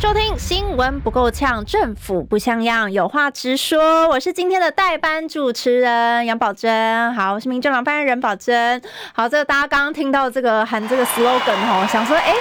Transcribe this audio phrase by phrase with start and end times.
[0.00, 4.08] 收听新闻不够呛，政府不像样，有话直说。
[4.08, 7.14] 我是今天的代班主持人杨宝珍。
[7.14, 8.80] 好，我是民政党发言人宝珍。
[9.12, 12.32] 好，这个大家刚刚听到这个喊这个 slogan 哦，想说哎。
[12.32, 12.34] 诶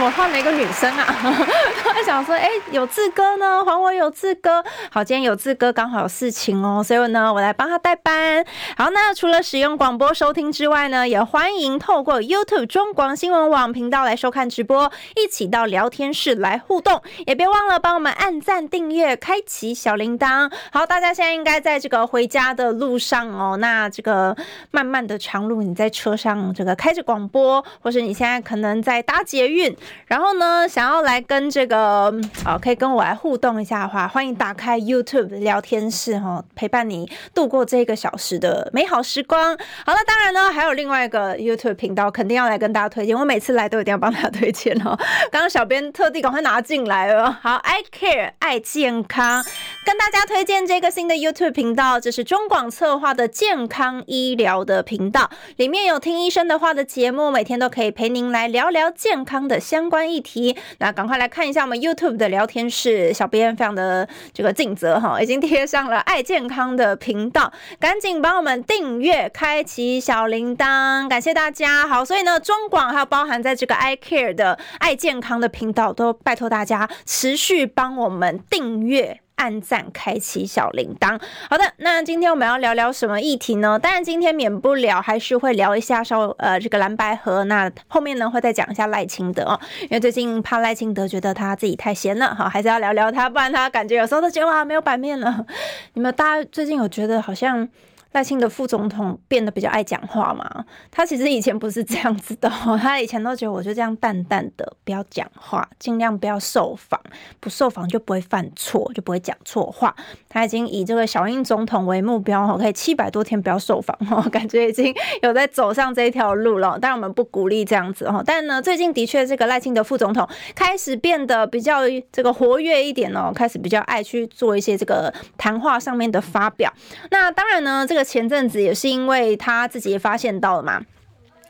[0.00, 1.04] 怎么换了一个女生啊？
[1.84, 4.64] 我还想说，哎、有志哥呢，还我有志哥。
[4.90, 8.42] 好，今天有志哥刚好有事情哦，所以呢，我来帮他代班。
[8.78, 17.02] 好，那除了使用广播收听之外呢，也欢迎透过 YouTube 中广新闻网频道来收看直播，一起到聊天室来互动。
[17.26, 20.50] 也别忘了帮我们按赞、订阅、开启小铃铛。
[20.72, 23.58] 好，大家现在应该在这个回家的路上哦。
[23.58, 24.34] 那这个
[24.70, 29.76] 漫漫的长路，你在车上这个开着广播，或是你现在可能在搭捷运。
[30.06, 32.12] 然后呢，想要来跟这个
[32.44, 39.56] 啊，可以跟我来互动一下的话，欢迎打开 YouTube 聊天室哈，陪伴你度过这个小时的美好时光。
[39.86, 43.16] 好了，当然呢，还有另外一个 YouTube 频道，肯定要来跟大家推荐。
[43.16, 44.98] 我每次来都一定要帮大家推荐哦。
[45.30, 47.30] 刚刚小编特地赶快拿进来了。
[47.40, 49.44] 好，I Care 爱健康，
[49.86, 71.88] 跟大家推荐这个新的 YouTube 频道，这是中广策划的健康医疗的频道，里面有听医生的话的节目，每天都可以陪您来聊聊健康的相相关议题，那赶快来看一下我们 YouTube 的聊天室，小编非常的这个尽责哈，已经贴上了爱健康的频道，赶紧帮我们订阅，开启小铃铛，感谢大家。
[71.88, 79.22] 好，所以呢，中广还有包含在这个 I Care 的爱健康的频道，都拜托大家持续帮我们订阅。
[79.40, 81.18] 按赞，开启小铃铛。
[81.48, 83.78] 好的，那今天我们要聊聊什么议题呢？
[83.78, 87.44] 当然，今天免不了还是会聊一下稍呃这个蓝白河。
[87.44, 95.46] 那后面呢会再讲一下赖清德，因为最近怕赖清德觉得他自己太闲了，哈，还是要聊聊他，不然他感觉有时候都觉得哇没有版面了。
[95.94, 97.66] 你们大家最近有觉得好像？
[98.12, 100.64] 赖清德副总统变得比较爱讲话嘛？
[100.90, 102.50] 他其实以前不是这样子的，
[102.82, 107.00] 他以前都觉得我就这样淡淡的，不要讲话，尽量不要受访，
[107.38, 109.94] 不受访就不会犯错，就不会讲错话。
[110.28, 114.92] 他已经以这个小英总统为目标哦，可以七百多天不要受访哦，感觉已经
[115.22, 116.76] 有在走上这一条路了。
[116.80, 126.72] 当然我们不鼓励这样子哦，但呢，最近的确这个赖清德副总统开始变得比较这个活跃一点哦，开始比较爱去做一些这个谈话上面的发表。
[127.12, 127.99] 那当然呢，这个。
[128.04, 130.80] 前阵子也是因为他自己也发现到了嘛，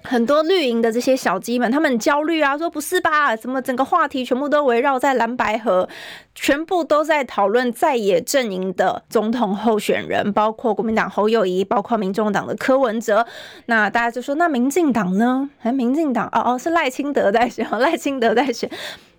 [0.03, 3.37] 很多绿营的这些小鸡们，他们很焦虑啊，说不是吧？
[3.37, 5.89] 怎么整个话题全部都围绕在蓝白河，
[6.35, 13.27] 全部都在讨论在野阵营的总统候选人，包括国民党侯友谊，包括民众党的柯文哲。
[13.67, 15.51] 那大家就说，那民进党呢？
[15.63, 18.71] 哎，民进党哦哦，是赖清德在选，赖清德在选。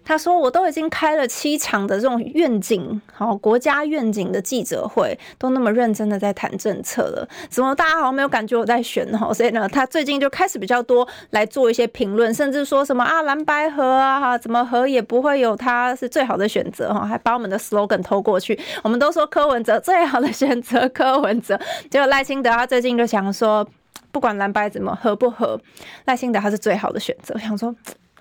[0.04, 9.32] 他说：“我都已经开了七场的这种愿景，好国家愿景的记者会，都那么认真的在谈政策了，怎么大家好像没有感觉我在选哈？
[9.34, 21.58] 所以呢，他最近就开始比较多来做一些评论，甚至说什么啊蓝白合啊哈，怎么合也不会有他是最好的选择哈，还把我们的 slogan 偷过去，我们都说柯文哲最好的选择，柯文哲。
[21.90, 23.66] 结果赖清德他最近就想说，
[24.12, 25.60] 不管蓝白怎么合不合，
[26.06, 27.38] 赖清德他是最好的选择。
[27.38, 27.74] 想说。”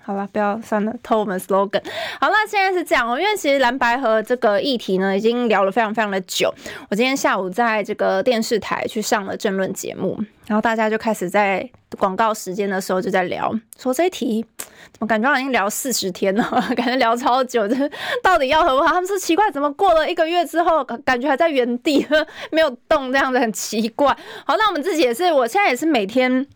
[0.03, 1.81] 好了，不要算了，偷我们 slogan。
[2.19, 6.53] 好了，现在是这样哦，因为其实蓝白和这个议题呢，已经聊了非常非常的久。
[6.89, 11.69] 我今天下午在这个电视台去上了政论节目，然后大家就开始在
[11.99, 14.43] 广告时间的时候就在聊，说这一题
[14.91, 16.43] 怎么感觉好像已经聊四十天了，
[16.75, 17.75] 感觉聊超久，就
[18.23, 18.87] 到底要好不好？
[18.87, 22.05] 他们说奇怪，怎么过了一个月之后，感觉还在原地
[22.51, 24.07] 没有动，这样子很奇怪。
[24.45, 26.47] 好，那我们自己也是，我现在也是每天。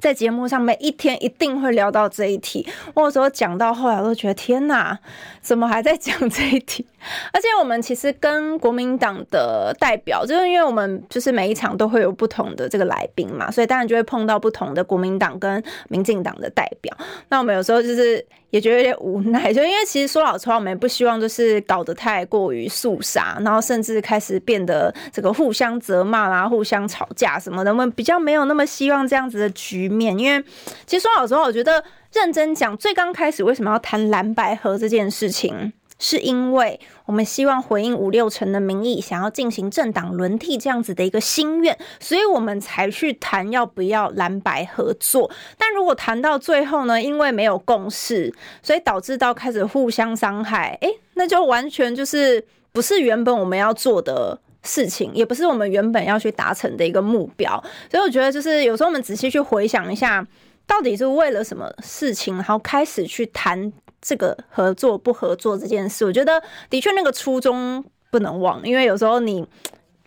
[0.00, 2.66] 在节目上，每一天一定会聊到这一题。
[2.94, 4.96] 我有时候讲到后来，我都觉得天哪，
[5.40, 6.86] 怎么还在讲这一题？
[7.32, 16.94] 而且我们其实跟国民党的代表，就是因为我们就是每一场都会有不同的这个来宾嘛，所以当然就会碰到不同的国民党跟民进党的代表。
[17.28, 27.70] 那我们有时候就是也觉得有点无奈， 就因为其实说老实话，我们不希望就是搞得太过于肃杀，然后甚至开始变得这个互相责骂啦、互相吵架什么的。
[27.70, 30.42] 我们比较没有那么希望这样子的局面，因为
[30.86, 31.82] 其实说老实话，我觉得
[32.12, 35.72] 认真讲，最刚开始为什么要谈蓝白合这件事情？
[35.98, 45.30] 是因为我们希望回应五六成的民意，想要进行政党轮替这样子的一个心愿，所以我们才去谈要不要蓝白合作。
[45.56, 48.32] 但如果谈到最后呢，因为没有共识，
[48.62, 57.62] 所以导致到开始互相伤害，诶，那就完全就是不是原本我们要做的事情，也不是我们原本要去达成的一个目标。
[57.90, 60.26] 所以我觉得，就是有时候我们仔细去回想一下，
[60.66, 63.72] 到底是为了什么事情，然后开始去谈
[64.06, 66.04] 这个合作不合作这件事。
[66.04, 69.44] 我觉得的确那个初衷不能忘，因为有时候你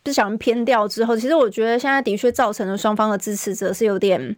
[0.04, 4.38] 不想偏掉之后，其实我觉得现在的确造成了双方的支持者是有点。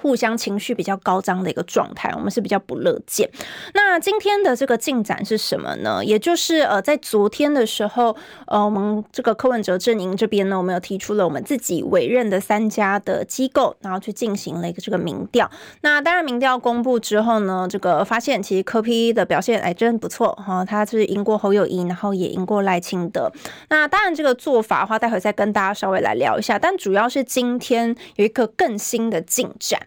[0.00, 3.28] 互相情绪比较高涨的一个状态，我们是比较不乐见。
[3.74, 6.04] 那今天的这个进展是什么呢？
[6.04, 8.16] 也就是呃，在昨天的时候，
[8.46, 15.50] 呃，我们这个柯文哲阵营这边呢，我们有提出了我们自己委任的三家的机构，然后去进行了一个这个民调。
[15.82, 23.30] 那当然，民调公布之后呢，这个发现其实柯 P 的表现哎真不错哈，他是赢过侯友宜，然后也赢过赖清德。
[23.68, 26.58] 那当然，这个做法的话，待会再跟大家稍微来聊一下。
[26.58, 29.85] 但主要是今天有一个更新的进展。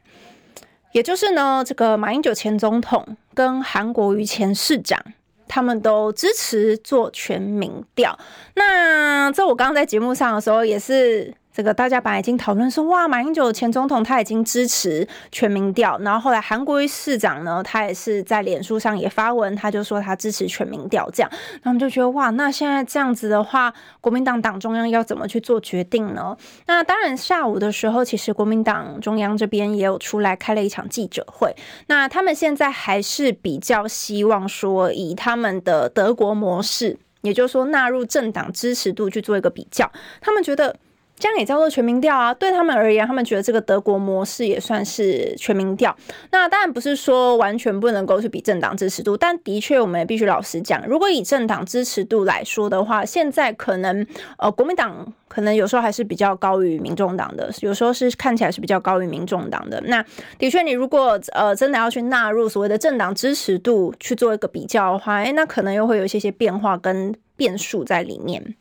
[0.91, 4.99] 也就是呢，这个马英九前总统跟韩国瑜前市长，
[5.47, 8.17] 他们都支持做全民调。
[8.55, 11.33] 那这我刚刚在节目上的时候也是。
[11.51, 21.29] 这个大家本来已经讨论说，哇，马英九前总统他已经支持全民调，然后后来韩国瑜市长呢，他也是在脸书上也发文，他就说他支持全民调，这样，
[21.63, 26.37] 那我们就觉得哇，那现在这样子的话，国民党党中央要怎么去做决定呢？
[26.67, 31.53] 那当然下午的时候，其实国民党中央这边也有出来开了一场记者会，
[31.87, 39.91] 那他们现在还是比较希望说以他们的德国模式，也就是说纳入政党支持度去做一个比较，
[40.21, 40.75] 他们觉得。
[41.19, 42.33] 这样也叫做全民调啊？
[42.33, 45.95] 对他们而言，他们觉得这个德国模式也算是全民调。
[46.31, 54.05] 那当然不是说完全不能够去比政党支持度，但的确我们必须老实讲，如果以政党支持度来说的话，现在可能
[54.37, 59.81] 呃国民党可能有时候还是比较高于民众党的，有时候是看起来是比较高于民众党的。
[59.87, 60.03] 那
[60.37, 68.55] 的确，你如果呃真的要去纳入所谓的政党支持度去做一个比较的话，哎，那可能又会有一些些变化跟变数在里面。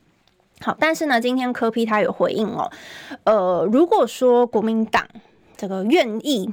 [0.61, 2.71] 好，但是呢，今天柯批他有回应哦，
[3.25, 5.07] 呃，如果说国民党
[5.57, 6.53] 这个愿意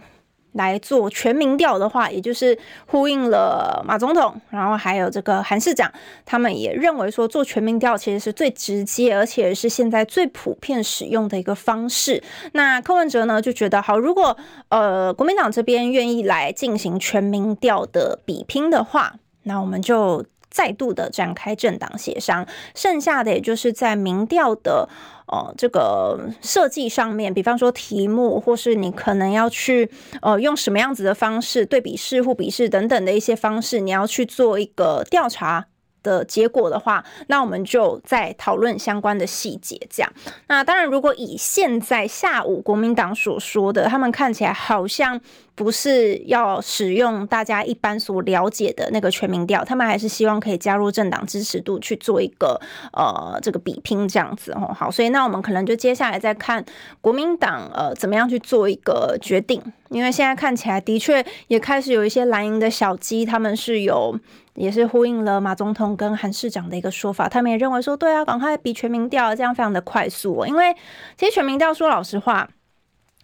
[0.54, 5.92] 来做全民调的话，也就是呼应了马总统，然后还有这个韩市长，
[6.24, 12.24] 他们也认为说做全民调其实是最直接，而且是现在最普遍使用的一个方式。
[12.54, 14.38] 那柯文哲呢就觉得好，如果
[14.69, 20.24] 呃国民党这边愿意来进行全民调的比拼的话，那我们就。
[20.56, 24.88] 再度的展开政党协商，剩下的也就是在民调的
[25.28, 29.92] 呃这个设计上面，比方说题目，或是你可能要去
[30.22, 35.66] 呃用什么样子的方式，对比式、或比试等等的一些方式，你要去做一个调查
[36.06, 39.75] 的结果的话，那我们就再讨论相关的细节。
[39.90, 40.13] 这样，
[40.48, 45.19] 那当然，如果以现在下午国民党所说的，他们看起来好像。
[45.57, 52.60] 不是要使用大家一般所了解的那个全民调，他们还是希望可以加入政党支持度去做一个
[52.92, 54.75] 呃这个比拼这样子哦。
[54.78, 56.62] 好，所以那我们可能就接下来再看
[57.00, 64.19] 国民党呃怎么样去做一个决定，因为现在看起来的确也开始有一些蓝营的小鸡，他们是有
[64.56, 70.48] 也是呼应了马总统跟韩市长的一个说法，他们也认为说对啊，赶快比全民调，这样非常的快速哦。
[70.48, 70.75] 因为
[71.18, 72.50] 其实全民调说老实话。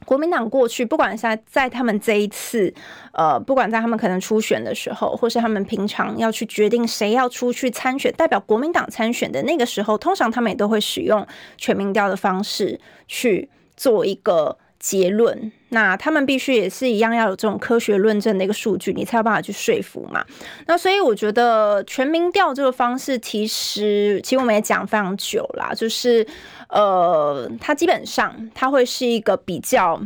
[0.03, 2.73] 国民党过去，不管在在他们这一次，
[3.13, 11.23] 呃，不管在他们可能初选的时候，或是他们平常要去决定谁要出去参选，代表国民党参选的那个时候，通常他们也都会使用
[11.55, 13.47] 全民调的方式去
[13.77, 15.51] 做一个结论。
[15.73, 20.25] 那他们必须也是一样要有这种科学论证的一个数据，你才有办法去说服嘛。
[20.67, 26.27] 那所以我觉得全民调这个方式，其实其实我们也讲非常久啦，就是
[26.67, 30.01] 呃，它基本上它会是一个比较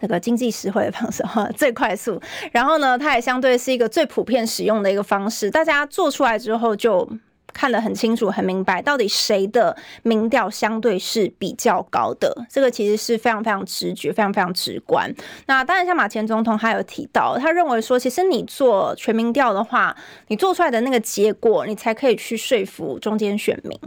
[0.00, 2.20] 那个经济实惠的方式哈，最快速。
[2.52, 7.06] 然后呢，它也相对是一个最普遍使用的一个方式，大家做出来之后就。
[7.54, 12.46] 看得很清楚、很明白，到底谁的民调相对是比较高的？
[12.50, 15.10] 这个其实是非常非常直觉、非常非常直观。
[15.46, 19.96] 那当然，像马前总统他有提到，他认为说，其实你做全民调的话，
[20.26, 23.78] 你做出来的那个结果，你才可以去说服中间选民。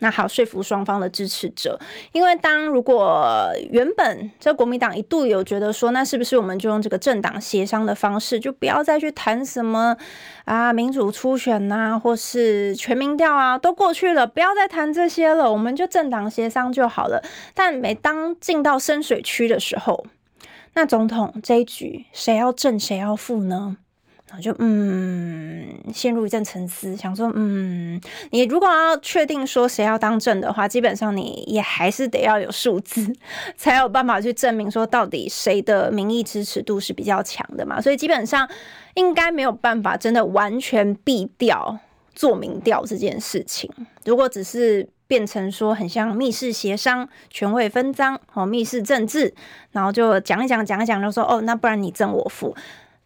[0.00, 1.78] 那好，说服双方的支持者，
[2.12, 9.96] 因为当如果原本这国民党一度有觉得说，那是不是我们就用这个政党协商的方式，就不要再去谈什么
[10.44, 17.22] 啊民主初选呐、啊，或是全民调啊，都过去了，不要再谈这些了，我们就政党协商就好了。
[17.54, 20.06] 但每当进到深水区的时候，
[20.74, 23.76] 那总统这一局谁要正谁要负呢？
[24.30, 33.12] 然后就嗯，陷入一阵沉思，想说嗯，你如果要确定说谁要当正的话，基本上你也还是得要有数字，
[33.56, 37.80] 才有办法去证明说到底谁的民意支持度是比较强的嘛。
[37.80, 38.48] 所以基本上
[38.94, 41.76] 应该没有办法真的完全避掉
[42.14, 43.68] 做民调这件事情。
[44.04, 49.34] 如果只是变成说很像密室协商、权位分赃哦，密室政治，
[49.72, 52.54] 然后就讲一讲讲一讲，就说哦，那不然你赠我负。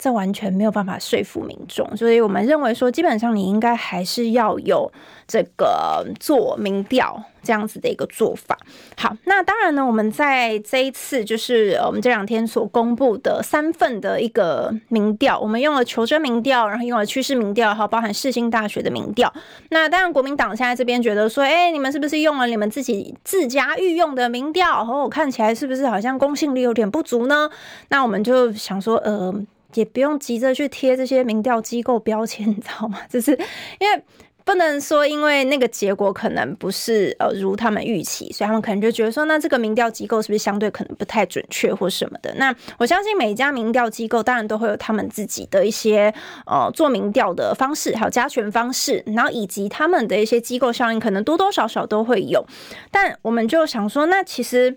[0.04, 4.92] 这完全没有办法说服民众，所以我们认为说，基本上你应该还是要有
[5.26, 8.58] 这个做民调这样子的一个做法。
[8.98, 19.32] 好，那当然呢，我们在这一次就是我们这两天所公布的三份的一个民调，我们用了求真民调，然后用了趋势民调，还有包含世新大学的民调。
[19.70, 24.84] 那当然，国民党现在这边觉得说，哎，你们是不是用了你们自己自家御用的民调？
[24.84, 27.48] 和哦，看起来是不是好像公信力有点不足呢？
[27.88, 29.34] 那我们就想说，呃。
[29.74, 33.00] 也不用急着去贴这些民调机构标签， 你知道吗？
[33.10, 33.32] 就是
[33.78, 34.02] 因为
[34.46, 42.34] 不能说，因为那个结果可能不是呃如他们预期，所以他们可能就觉得说，那这个民调机构是不是相对可能不太准确或什么的？
[42.34, 46.12] 那我相信每一家民调机构当然都会有他们自己的一些
[46.44, 52.44] 呃做民调的方式，还有加权方式，然后以及他们的一些机构效应，可能多多少少都会有。
[52.90, 54.76] 但我们就想说，那其实。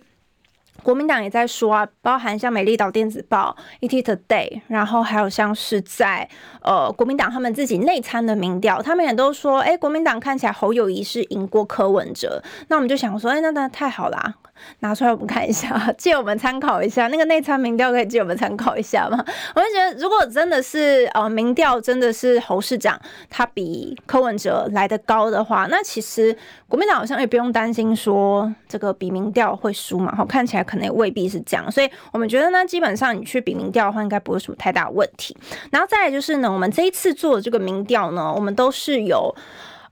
[0.83, 6.27] 国民党也在说啊，包含像美丽岛电子报、ET Today，然后还有像是在
[6.61, 12.41] 呃国民党他们自己内参的民调，他们也都说，哎，国民党看起来侯友谊是赢过柯文哲。
[12.69, 14.35] 那我们就想说，哎，那那太好啦。
[14.79, 17.07] 拿出来我们看一下， 借我们参考一下。
[17.07, 19.17] 那个内参民调可以借我们参考一下吗？
[19.55, 22.99] 我就觉得，如果真的是呃民调真的是侯市长
[23.29, 26.35] 他比柯文哲来得高的话，那其实
[26.67, 30.13] 国民党好像也不用担心说这个比民调会输嘛。
[30.15, 35.35] 好，看起来可能也未必是这样，所以我们觉得呢，基本上你去比民调的话，应该不会什么太大问题。
[35.71, 39.33] 然后再来就是呢，我们这一次做的这个民调呢，我们都是有。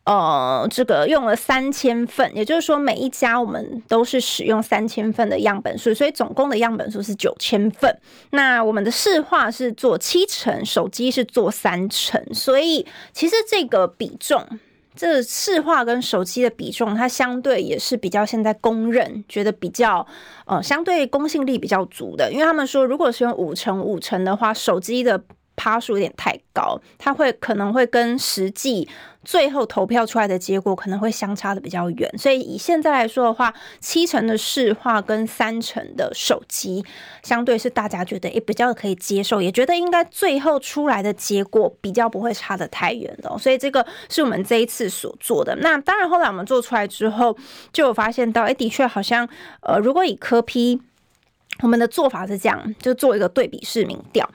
[0.05, 7.97] 呃，这个用了三千份，也就是说每一家我们都是使用三千份的样本数，所以总共的样本数是九千份。
[8.29, 14.45] 那我们的市话是做七成，手机是做三成，所以其实这个比重，
[14.95, 20.05] 这市话跟手机的比重，它相对也是比较现在公认，觉得比较
[20.45, 25.23] 呃相对公信力比较足的，因为他们说如果是用五成五成的话，手机的。
[25.55, 28.87] 趴数有点太高，它会可能会跟实际
[29.23, 36.85] 最后投票出来的结果可能会相差的比较远，所以以现在来说的话，七成的市话跟三成的手机，
[37.23, 45.55] 相对是大家觉得也比较可以接受，也觉得应该最后出来的结果比较不会差得太远的，所以这个是我们这一次所做的。
[45.55, 47.35] 那当然后来我们做出来之后，
[47.73, 49.27] 就有发现到，哎，的确好像，
[49.61, 50.79] 呃，如果以科 P，
[51.61, 54.29] 我们的做法是这样，就做一个对比式民调。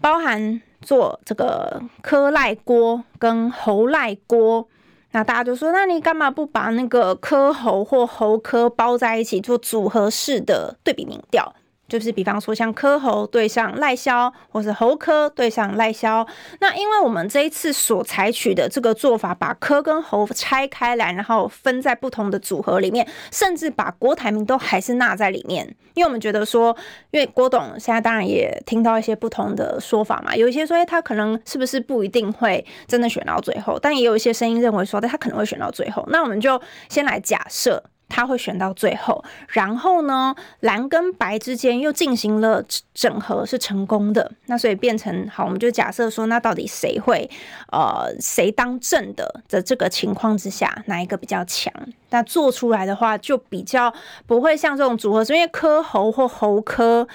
[0.00, 4.68] 包含做这个科赖锅跟猴赖锅，
[5.12, 11.54] 那大家就说，那你干嘛不把那个科猴或猴科包在一起做组合式的对比民调？
[11.94, 16.26] 就是比方说像柯侯对上赖萧，或是侯柯对上赖萧。
[16.58, 25.64] 那因为我们这一次所采取的这个做法，把柯跟侯拆开来，然后分在不同的组合里面，甚至把郭台铭都还是纳在里面。
[25.94, 26.76] 因为我们觉得说，
[27.12, 36.04] 因为郭董现在当然也听到一些不同的说法嘛，有一些说，哎，他可能是不是不一定会真的选到最后，但也有一些声音认为说，他可能会选到最后。
[36.08, 37.80] 那我们就先来假设。
[38.14, 42.62] 他会选到最后，然后呢，蓝跟白之间又进行了
[42.94, 44.30] 整合，是成功的。
[44.46, 47.28] 那所以变成好，我们就假设说，那到底谁会
[47.72, 51.72] 呃谁当正的的这个情况之下，哪一个比较强？
[52.10, 53.92] 那做出来的话，就比较
[54.28, 57.08] 不会像这种组合，是因为柯侯或侯柯，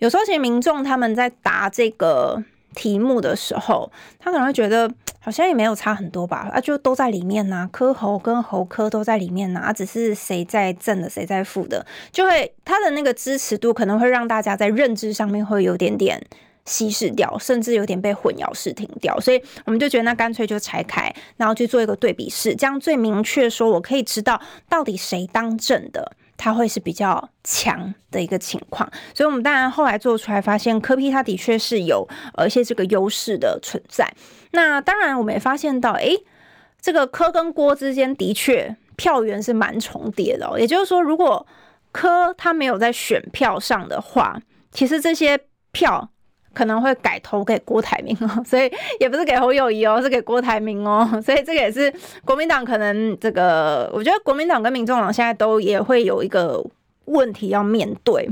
[0.00, 2.42] 有时候其实民众他们在答这个
[2.74, 4.90] 题目的时候，他可能会觉得。
[5.22, 16.18] 好像也没有差很多吧，啊，就都在里面呐、啊，柯侯跟侯柯都在里面呐、只是谁在正的，谁在负的，就会他的那个支持度可能会让大家在认知上面会有点点
[16.64, 26.12] 稀释掉，甚至有点被混淆视听掉，所以我们就觉得那干脆就拆开，然后去做一个对比式，这样最明确说，我可以知道到底谁当正的。
[26.42, 34.10] 它会是比较强的一个情况，所以我们当然后来做出来发现，柯 P 它的确是有呃一些这个优势的存在。
[34.52, 36.16] 那当然我们也发现到，诶，
[36.80, 40.58] 这个科跟郭之间的确票源是蛮重叠的哦。
[40.58, 41.46] 也就是说，如果
[41.92, 44.40] 科他没有在选票上的话，
[44.72, 45.38] 其实这些
[45.72, 46.08] 票。
[46.52, 51.92] 可能会改投给郭台铭哦， 所以也不是给侯友宜哦，是给郭台铭哦， 所以这个也是
[52.24, 56.64] 国民党可能这个，我觉得国民党跟民众党现在都也会有一个
[57.06, 58.28] 问题要面对，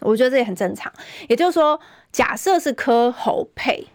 [0.00, 0.92] 我觉得这也很正常。
[1.28, 1.80] 也就是说，
[2.12, 3.86] 假设是柯侯配，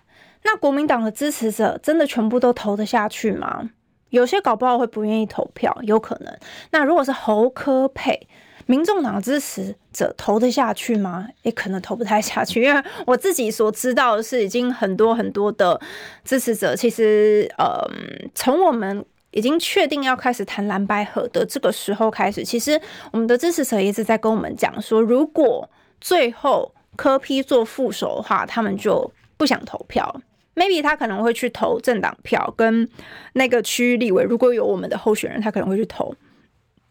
[0.43, 3.69] 那国民党的支持者真的全部都投得下去吗？
[4.11, 6.33] 有些搞不好会不愿意投票，有可能。
[6.71, 8.27] 那如果是侯柯配，
[8.67, 11.27] 民众党支持者投得下去吗？
[11.43, 15.79] 也可能投不太下去， 因为我自己所知道的是，已经很多很多的
[16.23, 17.87] 支持者，其实，呃，
[18.33, 22.79] 从我们已经确定要开始谈蓝白合的这个时候开始，其实
[23.11, 25.69] 我们的支持者一直在跟我们讲说，如果
[26.01, 30.21] 最后柯 P 做副手的话，他们就不想投票。
[30.55, 32.89] Maybe 他可能会去投政党票，跟
[33.33, 36.15] 那个区域立委，如果有我们的候选人，他可能会去投。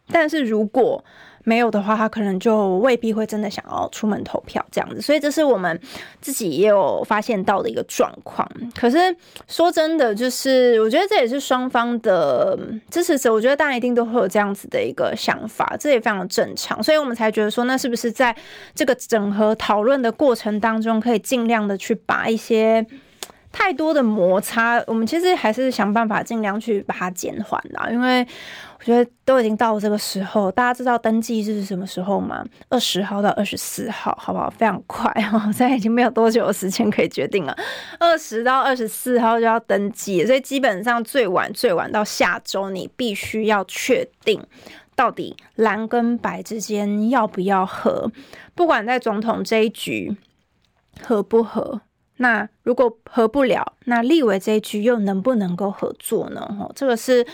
[0.09, 1.03] 但是如果
[1.45, 5.01] 没有的话，他可能就未必会真的想要出门投票这样子。
[5.01, 5.79] 所以这是我们
[6.21, 8.49] 自己也有发现到的一个状况。
[8.75, 9.15] 可是
[9.47, 12.59] 说真的，就是我觉得这也是双方的
[12.91, 16.83] 支持者，我觉得大家一定都会有这样子的一个想法，这也非常正常。
[16.83, 18.35] 所以我们才觉得说，那是不是在
[18.75, 22.85] 这个整合讨论的过程当中，可以尽量的去把一些。
[23.57, 27.89] 太多的摩擦，我们其实还是想办法尽量去把它减缓啦。
[27.89, 28.27] 因为
[28.79, 32.45] 我觉得都已经到了这个时候，大家知道登记是什么时候吗？
[32.69, 34.51] 二十号到二十四号，好不好？
[34.51, 37.57] 非常快哦， 现在已经没有多久的时间可以决定了。
[38.01, 44.45] 二十到二十四号就要登记，所以基本上最晚最晚到下周，你必须要确定
[44.97, 48.11] 到底蓝跟白之间要不要合，
[48.55, 50.17] 不管在总统这一局
[51.01, 51.81] 合不合。
[52.17, 56.47] 那如果合不了，那立委这一局又能不能够合作呢？
[56.61, 57.27] 哦，这个是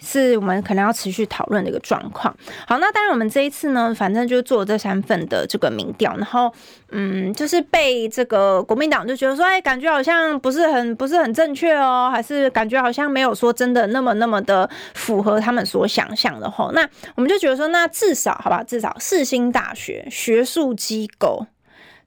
[0.00, 2.36] 是我们可能要持续讨论的一个状况。
[2.66, 6.52] 好，那当然我们这一次呢，反正就做这三份的这个民调，然后
[6.90, 16.72] 嗯，就是被这个国民党就觉得说，哎，感觉好像不是很不是很正确哦，还是感觉好像没有说真的那么那么的符合他们所想象的吼。
[16.72, 21.46] 那我们就觉得说，那至少好吧，至少世新大学学术机构。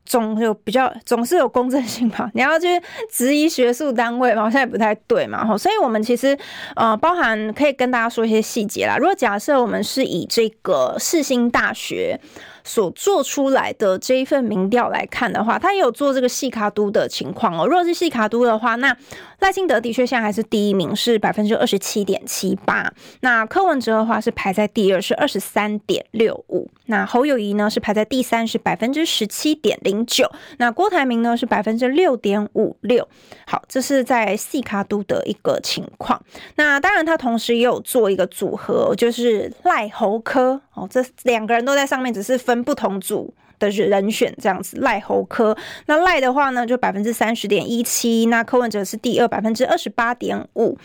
[0.07, 2.27] 总有比较，总是有公正性嘛。
[2.33, 5.45] 你要去质疑学术单位嘛，好像也不太对嘛。
[5.45, 6.35] 吼，所以我们其实
[6.75, 8.97] 呃，包含可以跟大家说一些细节啦。
[8.97, 12.19] 如果假设我们是以这个世新大学。
[12.67, 17.65] 所做出来的这一份民调来看的话，他也有做这个细卡都的情况哦。
[17.65, 18.93] 如果是细卡都的话，那
[19.39, 22.91] 赖清德的确现在还是第一名，是百分之二十七点七八。
[23.21, 26.69] 那柯文哲的话是排在第二，是二十三点六五。
[26.87, 30.29] 那侯友宜呢是排在第三，是百分之十七点零九。
[30.57, 33.07] 那郭台铭呢是百分之六点五六。
[33.45, 36.21] 好，这是在细卡都的一个情况。
[36.55, 42.57] 那当然，他同时也有做一个组合，就是赖侯科哦，这两个人都在上面，只是分。
[42.67, 50.77] 不同组的人选这样子，赖侯科，那赖的话呢，就百分之三十点一七，那柯文哲是第二，百分之二十八点五。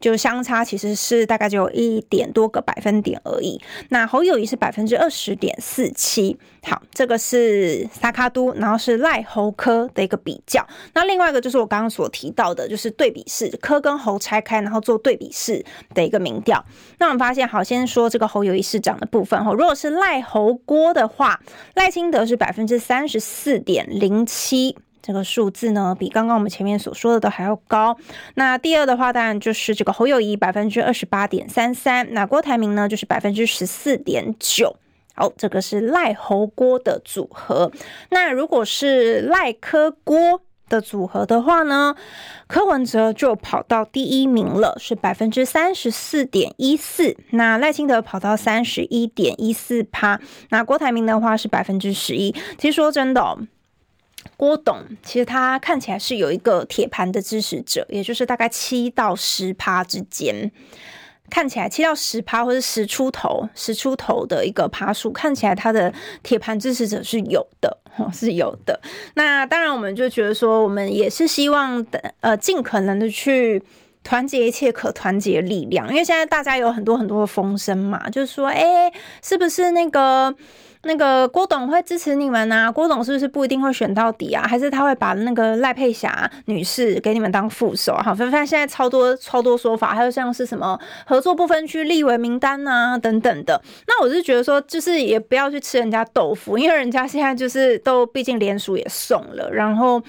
[0.00, 3.60] 就相差其实是大概就有一点多个百分点而已。
[3.88, 6.36] 那侯友宜是百分之二十点四七。
[6.66, 10.66] 好，这个是三脚督，然后是赖侯科的一个比较。
[10.94, 16.64] 那另外一个就是我刚刚所提到的，就是对比式，科跟侯拆开，然后做对比式的一个民调。
[16.98, 19.52] 那我们发现，好，先说这个侯友宜市长的部分哈。
[19.52, 21.38] 如果是赖侯郭的话，
[21.74, 24.78] 赖清德是百分之三十四点零七。
[25.06, 27.94] 这个数字呢，比刚刚我们前面所说的都还要高。
[28.36, 34.76] 那第二的话，当然就是这个侯友宜百分之二十八点三三，那郭台铭呢就是百分之十四点九。
[35.14, 37.70] 好，这个是赖侯郭的组合。
[38.08, 40.40] 那如果是赖柯郭
[40.70, 41.94] 的组合的话呢，
[42.46, 47.14] 柯文哲就跑到第一名了，是百分之三十四点一四。
[47.32, 50.18] 那赖清德跑到三十一点一四趴。
[50.48, 52.34] 那郭台铭的话是百分之十一。
[52.56, 53.36] 其实说真的。
[54.36, 60.50] 郭董其实他看起来是有一个铁盘的支持者，也就是大概七到十趴之间，
[61.30, 67.78] 看起来七到十趴或者十出头、十出头的一个趴数，看起来他的铁盘支持者是有的，
[68.12, 68.80] 是有的。
[69.14, 71.84] 那当然，我们就觉得说，我们也是希望，
[72.20, 73.62] 呃，尽可能的去
[74.02, 80.34] 团结一切可团结力量，因为现在大家有很多很多的风声嘛，就是说，哎，是不是那个？
[80.84, 82.70] 那个郭董会支持你们啊？
[82.70, 84.46] 郭董是不是不一定会选到底啊？
[84.46, 87.94] 还是他会把那个赖佩霞女士给你们当副手？
[87.96, 93.60] 好，反正现在超多超多说法，还有像是什么合作不分区立委名单啊等等的。
[93.86, 100.02] 那我是觉得说，就是也不要去吃人家豆腐，因为人家现在就是都毕竟连署也送了，然后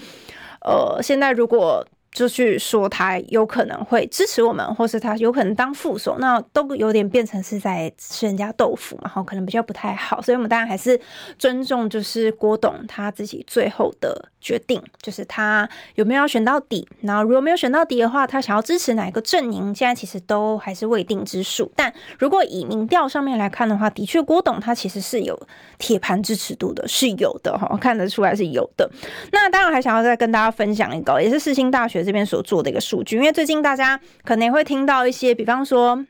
[0.62, 1.86] 呃，现在如果。
[2.16, 10.98] 就去说他有可能会支持我们，或是他有可能当副手，那都有点变成是在吃人家豆腐嘛，然后可能比较不太好，所以我们当然还是
[11.38, 21.72] 尊重，就是郭董他自己最后的决定，就是他有没有要选到底，然后如果没有选到底的话，他想要支持哪个阵营，现在其实都还是未定之数。
[21.76, 25.36] 但如果以民调上面来看的话，的确郭董他其实是有
[25.80, 28.88] 铁盘支持度的，是有的哈，看得出来是有的。
[29.32, 31.96] 那当然还想要再跟大家分享一个，也是世新大学。
[32.06, 36.06] 这边所做的一个数据，因为最近大家可能会听到一些，比方说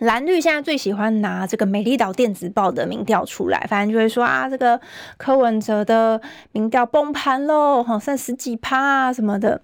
[0.00, 4.80] 蓝绿现在最喜欢拿这个美丽岛电子报的民调出来，反正就会说啊，这个
[5.16, 6.20] 柯文哲的
[6.52, 9.60] 民调崩盘喽，好像十几趴啊什么的。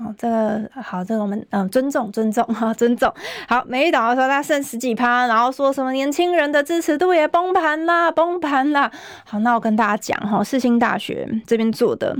[0.00, 3.12] 哦，这个好，这个我们嗯尊重尊重哈，尊重。
[3.46, 8.90] 好，美丽岛说他剩十几趴，然后说什么年轻人的支持度也崩盘啦，崩盘啦。
[9.26, 12.16] 好，那我跟大家讲哈，世新大学这边做的。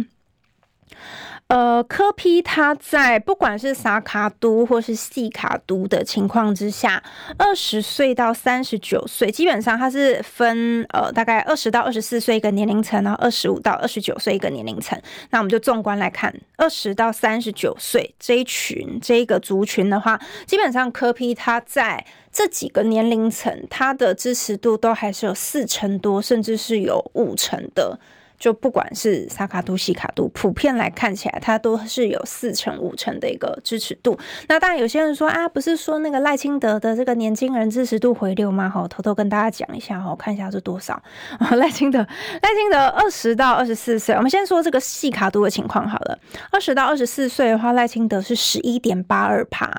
[1.53, 7.03] 呃，柯 P 他在不管是萨卡都或是细卡都的情况之下，
[7.37, 14.99] 二十岁到三十九岁，基本上他是分呃大概二十到二十四岁一个年龄层，然后二十五到二十九岁一个年龄层。
[15.29, 27.99] 那我们就纵观来看，二十到三十九岁这一群这一个族群的话，基本上柯 P 他在这几个年龄层，他的支持度都还是有四成多，甚至是有五成的。
[28.43, 34.19] 就不管是萨卡都、细卡都，普遍来看起来，它都是有四成、五成的一个支持度。
[34.49, 38.69] 那当然，有些人说啊，不是说那个赖清德的这个年轻人支持度回流吗？
[38.69, 41.01] 好，偷偷跟大家讲一下哈，看一下是多少。
[41.53, 46.19] 赖清德，赖清德二十到二十四岁，我们先说这个细卡都的情况好了。
[46.51, 49.71] 二十到二十四岁的话，赖清德是十一点八二趴。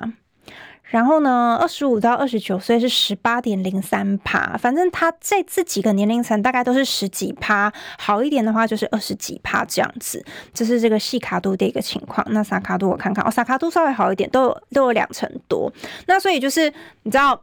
[0.94, 10.24] 然后呢，二十五到二十九岁是十八点零三趴，反正他在这几个年龄层大概都是十几趴，好一点的话就是二十几趴这样子。
[10.52, 12.24] 这是这个细卡度的一个情况。
[12.30, 15.68] 那萨卡度我看看哦，萨卡度稍微好一点，都有都有两成多。
[16.06, 17.42] 那所以就是你知道，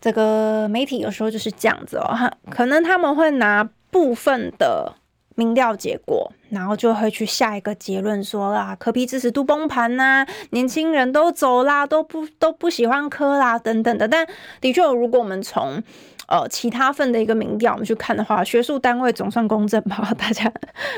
[0.00, 2.16] 这个媒体有时候就是这样子哦，
[2.48, 4.94] 可能他们会拿部分的。
[5.38, 14.08] 民调结果，然后就会去下一个结论说啦，科比支持度崩盘呐、啊，年轻人都走啦，都不都不喜欢科啦，等等的。
[14.08, 14.26] 但
[14.60, 15.80] 的确，如果我们从
[16.28, 20.08] 呃，其他份的一个民调，我们去看的话，学术单位总算公正吧？
[20.18, 20.44] 大家，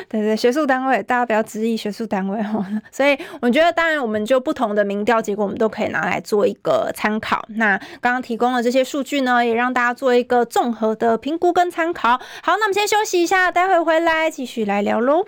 [0.08, 2.66] 对对，学术单位，大家不要质疑学术单位哈。
[2.90, 7.44] 所以我觉得，当然，我们就不同的民调结果，我们都可以拿来做一个参考。
[7.50, 12.18] 那刚刚提供的这些数据呢，也让大家做一个综合的评估跟参考。
[12.42, 15.24] 好，那我们先休息一下，待会回来继续来聊喽。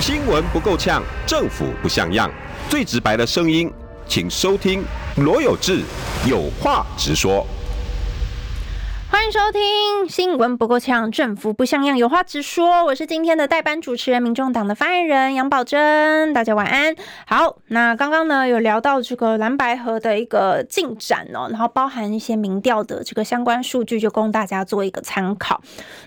[0.00, 2.30] 新闻不够呛，政府不像样，
[2.68, 3.72] 最直白的声音，
[4.06, 4.84] 请收听
[5.16, 5.80] 罗有志
[6.28, 7.46] 有话直说。
[9.10, 12.84] 欢迎收听新闻不够呛，政府不像样，有话直说。
[12.84, 16.32] 我是今天的代班主持人，民众党的发言人杨宝珍。
[16.32, 16.94] 大家晚安。
[17.26, 25.60] 好，那刚刚呢有聊到这个蓝白合的一个进展哦，然后包含一些民调的这个相关数据，就供大家做一个参考。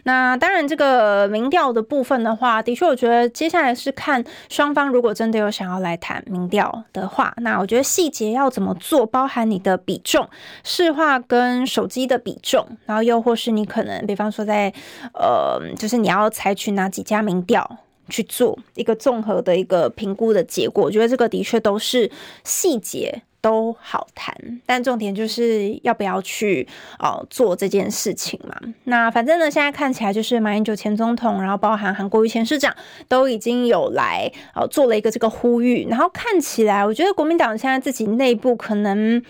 [0.04, 10.30] 那当然，这个民调的部分的话，的确，我觉得接下来是看双方如果真的有想要来谈民调的话，那我觉得细节要怎么做，包含你的比重、
[10.64, 12.66] 市话跟手机的比重。
[12.94, 14.72] 然后又或是你可能，比方说在，
[15.16, 22.12] 呃，就是你要采取哪几家民调去做一个综合的一个评估的结果，我觉得这个的确都是
[22.44, 24.36] 细节都好谈，
[24.68, 26.68] 但重点就是要不要去
[27.00, 28.56] 哦做这件事情嘛。
[28.84, 32.76] 那反正呢，现在看起来就是马英九前总统，然后包含韩国瑜前市长
[33.08, 39.24] 都已经有来哦做了一个这个呼吁，然后看起来我觉得国民党现在自己内部可能。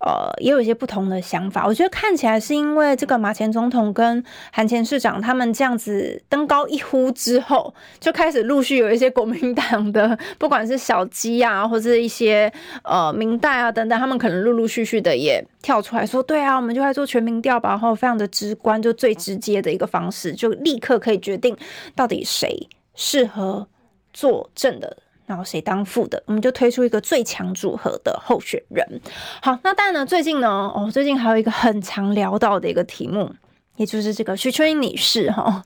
[0.00, 1.66] 呃，也有一些不同的想法。
[1.66, 12.52] 我觉得看起来是因为这个马前总统跟韩前市长他们这样子登高一呼之后，就开始陆续有一些国民党的，不管是小鸡啊，或者一些
[12.84, 21.56] 呃民代啊等等，他们可能陆陆续续的也跳出来说，对啊，我们就来做全民调吧，然后非常的直观，就最直接的一个方式，就立刻可以决定
[21.96, 23.66] 到底谁适合
[24.12, 24.96] 作证的。
[25.28, 28.84] 然后谁当副的，我们就推出一个最强组合的候选人。
[29.42, 33.30] 好，那当然呢，最近呢，哦，最近还有一个很常聊到的一个题目，
[33.76, 35.62] 也就是这个徐春英女士哈。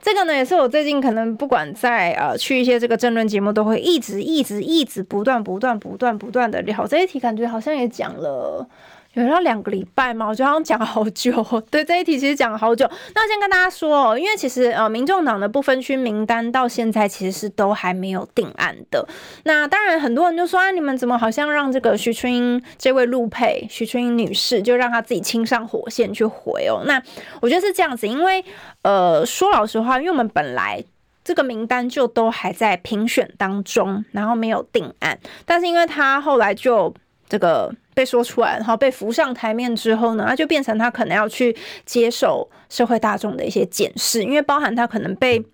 [0.00, 8.66] 这个呢，也是我最近可能不管在呃去一些这个政论节目，都会一直一直一直不断不断不断不断的聊这一题，感觉好像也讲了。
[9.14, 11.44] 有要两个礼拜嘛，我觉得好像讲好久。
[11.68, 12.88] 对，这一题其实讲了好久。
[13.12, 19.04] 那先跟大家说，因为其实呃，民众党的不分区名单到现在其实是都还没有定案的。
[19.42, 26.84] 那当然，很多人就说啊，你们怎么好像让这个徐春英这位陆配徐春英女士就让她自己亲上火线去回哦？
[26.86, 27.02] 那
[27.42, 28.44] 我觉得是这样子，因为
[28.82, 30.84] 呃，说老实话，因为我们本来
[31.24, 36.94] 这个名单就都还在评选当中，然后没有定案，但是因为他后来就
[37.28, 37.74] 这个。
[38.00, 45.44] 被说出来，然后被浮上台面之后呢，那就变成他可能要去接受社会大众的一些检视，因为包含他可能被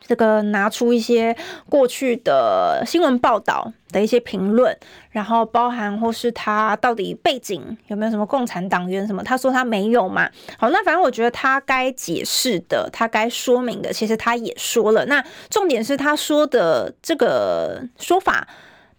[0.00, 1.36] 这个拿出一些
[1.68, 4.74] 过去的新闻报道的一些评论，
[5.10, 10.30] 然后包含或是他到底背景有没有什么共产党员什么，他说他没有嘛。
[10.56, 15.04] 好，那反正我觉得他该解释的，他该说明的，其实他也说了。
[15.04, 18.48] 那重点是他说的这个说法。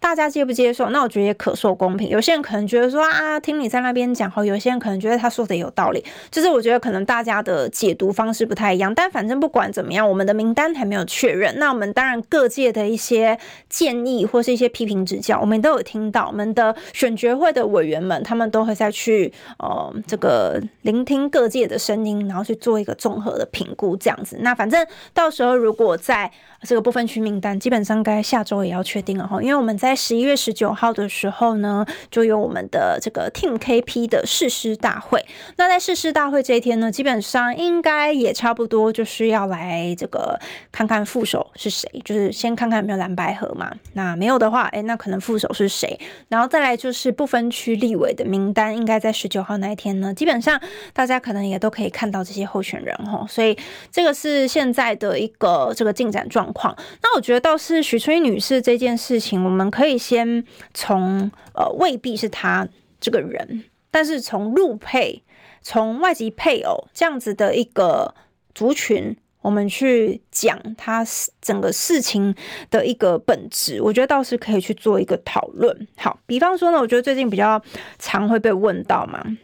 [0.02, 0.90] 大家接不接受？
[0.90, 2.08] 那我觉得也可受公平。
[2.08, 6.04] 有些人可能觉得说啊，听你在那边讲齁，有些人可能觉得他说的有道理。
[6.28, 8.92] 就是我觉得可能大家的解读方式不太一样。
[8.92, 11.56] 但反正不管怎么样，我们的名单还没有确认。
[11.58, 13.38] 那我们当然各界的一些
[13.68, 16.26] 建议或是一些批评指教，我们都有听到。
[16.26, 24.36] 我们的选举会的委员们，他们都会再去呃这个聆听各界的声音，然后去做一个综合的评估，这样子。
[24.40, 24.84] 那反正
[25.14, 26.28] 到时候如果在
[26.62, 29.91] 这个部分区名单，基本上该下周也要确定了哈，因为我们在。
[29.92, 35.22] 在十一月十九号的时候呢，就有我们的这个 Team KP 的誓师大会。
[35.56, 43.70] 那在誓师大会这一天呢，基本上应该也差不多就是要来这个看看副手是谁，就是先看看有没有蓝白合嘛。
[43.92, 46.00] 那没有的话，哎，那可能副手是谁？
[46.30, 50.58] 然后再来就是不分区立委的名单，应该在十九号那一天呢，基本上
[50.94, 53.26] 大家可能也都可以看到这些候选人哈。
[53.28, 53.54] 所以
[53.90, 56.74] 这个是现在的一个这个进展状况。
[57.02, 59.81] 那我觉得倒是许春英女士这件事情，我们可。
[59.82, 62.68] 可以先从呃，未必是他
[63.00, 65.24] 这个人，但是从陆配、
[65.60, 68.14] 从外籍配偶这样子的一个
[68.54, 71.04] 族群，我们去讲他
[71.40, 72.32] 整个事情
[72.70, 75.88] 的一个本质，我觉得倒是可以去做一个讨论。
[75.96, 77.60] 好，比方说呢，我觉得最近比较
[77.98, 79.36] 常会被问到嘛，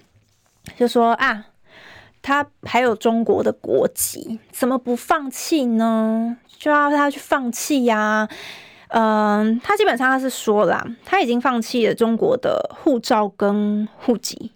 [0.77, 1.47] 就说啊，
[2.23, 6.37] 他还有中国的国籍，怎么不放弃呢？
[6.57, 8.29] 就要他去放弃呀、
[8.89, 14.53] 嗯，他基本上他是说啦，他已经放弃了中国的护照跟户籍。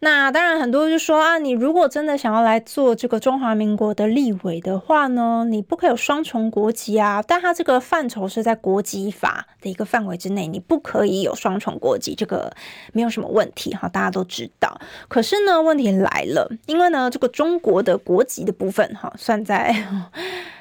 [0.00, 7.22] 那当然，很多人就说啊，你如果真的想要来做这个中华民国的立委的话呢，你不可以有双重国籍啊。
[7.26, 12.52] 但他这个范畴是在国籍法的一个范围之内，你不可以有双重国籍，这个
[12.92, 14.78] 没有什么问题哈，大家都知道。
[15.08, 19.74] 可是呢，问题来了，因为呢，这个中国的国籍的部分哈，算在。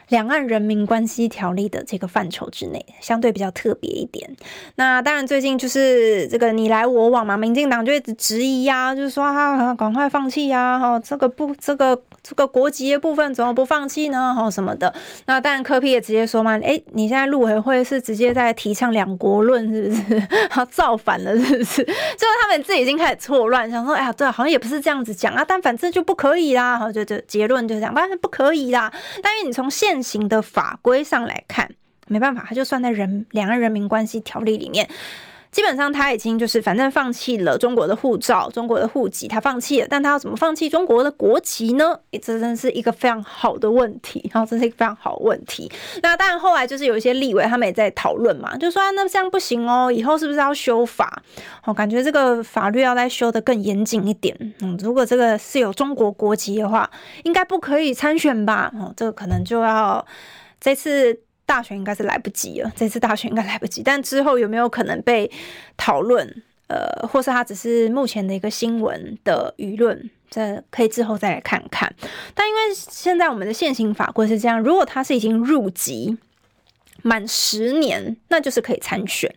[0.09, 4.29] 两岸人民关系条例的这个范畴之内，相对比较特别一点。
[4.75, 14.33] 那当然，最近就是这个你来我往嘛，民进党就一直质疑呀、啊，就是说啊，赶快放弃呀，哈，这个不，这个这个国籍的部分怎么不放弃呢？
[14.35, 14.93] 哈，什么的。
[15.25, 20.27] 那当然，柯 P 也直接说嘛，哎，你现在陆委会是直接在提倡两国论，是不是？
[20.49, 21.83] 他 造反了，是不是？
[21.83, 28.91] 就是他们自己已经开始错乱，想说，哎呀，对，好像也不是这样子讲啊，但反正就不可以啦，哈，就就结论就这样，反正不可以啦。
[29.21, 31.71] 但因为你从现现行的法规上来看，
[32.07, 34.89] 没办法，他就算在人两岸人民关系条例里面，
[35.55, 41.97] 基本上他已经就是反正放弃了中国的护照、中国的户籍，他放弃了，但他要怎么放弃中国的国籍呢？
[42.21, 45.71] 这真是一个非常好的问题，然后这是一个非常好的问题。
[46.03, 51.23] 那当然后来就是有一些立委他们也在讨论嘛，就说，那这样不行哦，以后是不是要修法？
[51.63, 54.35] 哦感觉这个法律要再修得更严谨一点。
[54.59, 56.91] 嗯，如果这个是有中国国籍的话，
[57.23, 58.69] 应该不可以参选吧？
[58.77, 60.05] 哦，这个可能就要
[60.59, 62.71] 这次大选应该是来不及了。
[62.75, 65.29] 这次大选应该来不及，但之后有没有可能被
[65.77, 66.43] 讨论？
[66.67, 71.93] 呃，或是它只是目前的一个新闻的舆论，这可以之后再来看看。
[72.33, 76.17] 但因为现在我们的现行法规是这样，如果他是已经入籍
[77.03, 79.31] 满十年，那就是可以参选。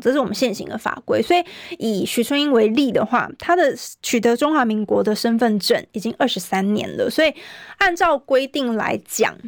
[0.00, 1.44] 这是我们现行的法规，所以
[1.78, 7.32] 以许春英为例的话，他的取得中华民国的身份证已经二十三年了，所以
[7.78, 9.38] 按照规定来讲，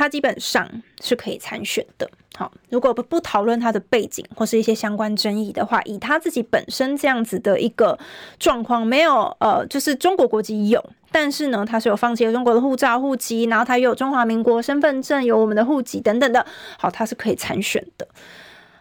[0.00, 0.66] 他基本上
[1.02, 2.10] 是可以参选的。
[2.34, 7.98] 好，如果不不讨论他的背景或是一些相关争议的话，以他自己本身这样子的一个
[8.38, 10.82] 状况，没有呃，就是中国国籍有，
[11.12, 16.46] 但是呢，他是有放弃了中国的护照、户籍，然后他又有中华民国身份证，有我们的户籍等等的，
[16.78, 18.08] 好，他是可以参选的。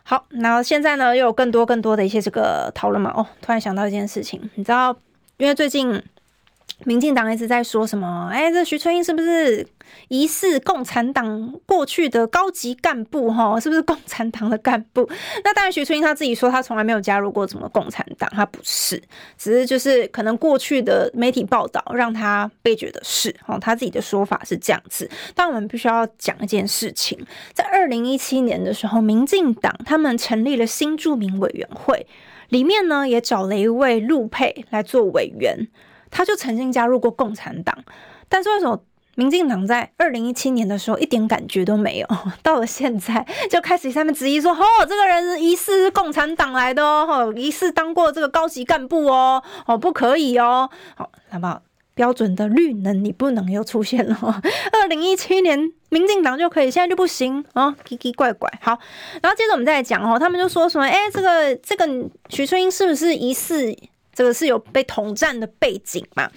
[0.04, 3.12] 好，那现在呢，又有更多更多的一些这个讨论嘛。
[3.14, 4.96] 哦，突然想到一件事情，你知道，
[5.36, 6.02] 因为最近
[6.86, 8.30] 民进党一直在说什么？
[8.32, 9.66] 哎，这徐春英是不是
[10.08, 13.30] 疑似共产党过去的高级干部？
[13.30, 15.08] 哈，是不是共产党的干部？
[15.44, 19.02] 那当然，徐春英他自己说他从来没有加入过什么共产党，他不是，
[19.38, 23.36] 只是就是可能过去的媒体报道让他被觉得是。
[23.46, 25.10] 哦，他自己的说法是这样子。
[25.36, 27.20] 但我们必须要讲一件事情，
[27.54, 32.08] 在二零一七年的时候，民进党他们成立了新著名委员会，
[32.48, 35.68] 里面呢也找了一位陆配来做委员。
[36.12, 37.78] 他就曾经加入过共产党，
[38.28, 38.82] 但是为什么
[39.16, 42.08] 民进党在二零一七年的时候一点感觉都没有，
[42.42, 51.62] 到了现在就开始下面质疑说：“哦，这个人疑似共产党来的哦，疑似当过这个高级干部哦，哦，不可以哦。”好，那么
[51.94, 54.42] 标准的绿能你不能又出现了。
[54.72, 58.50] 二零一七年民进党就可以，现在就不行哦，奇奇怪怪。
[58.62, 58.80] 好，
[59.22, 61.86] 然后接着我们再来讲哦，他们就说什么：“哎，这个这个
[62.30, 63.76] 许春英是不是疑似？”
[64.20, 66.30] 这个是有被统战的背景嘛。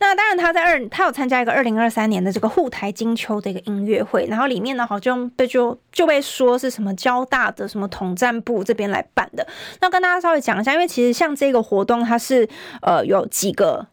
[0.00, 9.46] 那当然，他在二，他有参加一个二零二三年的这个沪台金秋的一个音乐会，然后里面呢，好像被就就被说是什么交大的什么统战部这边来办的。
[9.82, 12.48] 那跟大家稍微讲一下，因为其实像这个活动，它是
[12.80, 13.86] 呃有几个。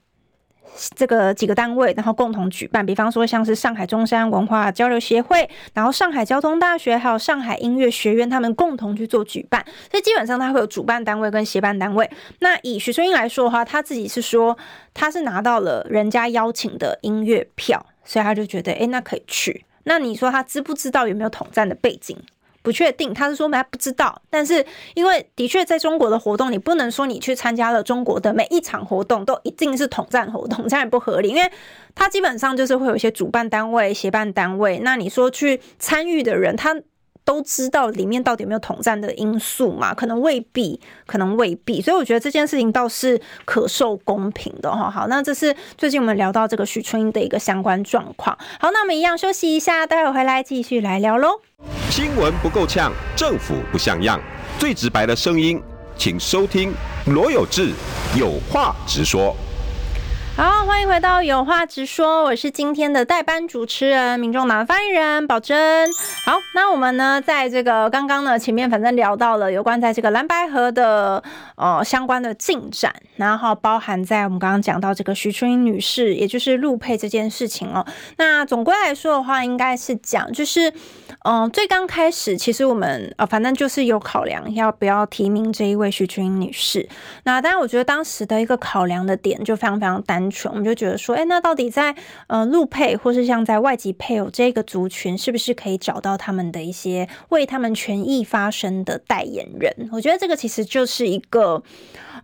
[0.96, 12.10] 这个几个单位，然后共同举办，比方说像是上海中山文化交流协会，然后上海交通大学，还有上海音乐学院，他们共同去做举办，所以基本上他会有主办单位跟协办单位。
[12.40, 14.58] 那以许春英来说的话，他自己是说
[14.94, 19.66] 他是拿到了人家邀请的音乐票，所以他就觉得，诶，那可以去。
[19.86, 22.18] 那你说他知不知道有没有统战的背景？
[22.64, 31.52] 不确定，他是说他不知道，但是因为的确在中国的活动，你不能说你去参加了中国的每一场活动都一定是统战活动，这样也不合理，因为
[31.94, 36.76] 他基本上就是会有一些主办单位、协办单位，那你说去参与的人，他。
[37.26, 39.94] 都知道里面到底有没有统战的因素嘛？
[39.94, 44.90] 可能未必，可能未必，所以我觉得这件事情倒是可受公平的哈。
[44.90, 48.38] 好，那这是最近我们聊到这个许春英的一个相关状况。
[48.60, 51.42] 好，那我们一样休息一下，待会回来继续来聊喽。
[51.90, 54.20] 新闻不够呛，政府不像样，
[54.60, 55.62] 最直白的声音，
[55.96, 56.74] 请收听
[57.06, 57.72] 罗有志
[58.18, 59.36] 有话直说。
[60.36, 65.88] 好，欢迎回到有话直说，我是今天的代班主持人，民众党的发言人宝珍。
[66.26, 71.24] 好，那我们呢，在这个刚刚呢，前面反正聊到了有关在这个蓝白河的
[71.56, 77.86] 呃相关的进展，然后包含在我们刚刚讲到这个徐春英女士，也就是陆配这件事情哦。
[78.18, 80.74] 那总归来说的话，应该是讲就是，
[81.24, 86.88] 嗯、最刚开始其实我们呃，反正就是有考量要不要提名这一位徐春英女士。
[87.24, 90.52] 那当然，我觉得当时的一个考量的点就非常非常单纯。
[90.54, 91.96] 我们就觉得说，哎，那到底在
[92.28, 99.90] 呃陆配或是像在外籍配偶这个族群，是不是可以找到他们的一些为他们权益发声的代言人？
[99.92, 101.64] 我觉得这个其实就是一个。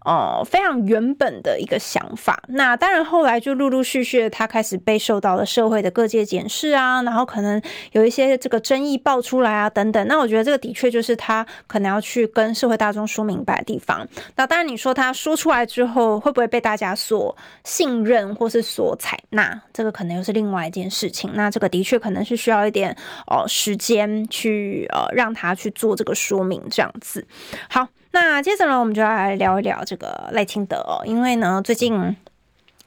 [0.05, 2.41] 哦，非常原本的一个想法。
[2.47, 10.07] 那当然，后来就陆陆续续，他开始被受到了社会的各界检视啊，然后可能有一些这个争议爆出来啊，等等。
[10.07, 14.07] 那我觉得这个的确就是他可能要去跟社会大众说明白的地方。
[14.35, 19.61] 那当然，你说他说出来之后，会不会被大家所信任或是所采纳？
[19.73, 21.29] 这个可能又是另外一件事情。
[21.33, 22.95] 那这个的确可能是需要一点
[23.27, 27.27] 哦时间去呃让他去做这个说明，这样子。
[27.69, 27.87] 好。
[28.11, 32.15] 那接着呢，我们就要来聊一聊这个赖清德哦，因为呢，最近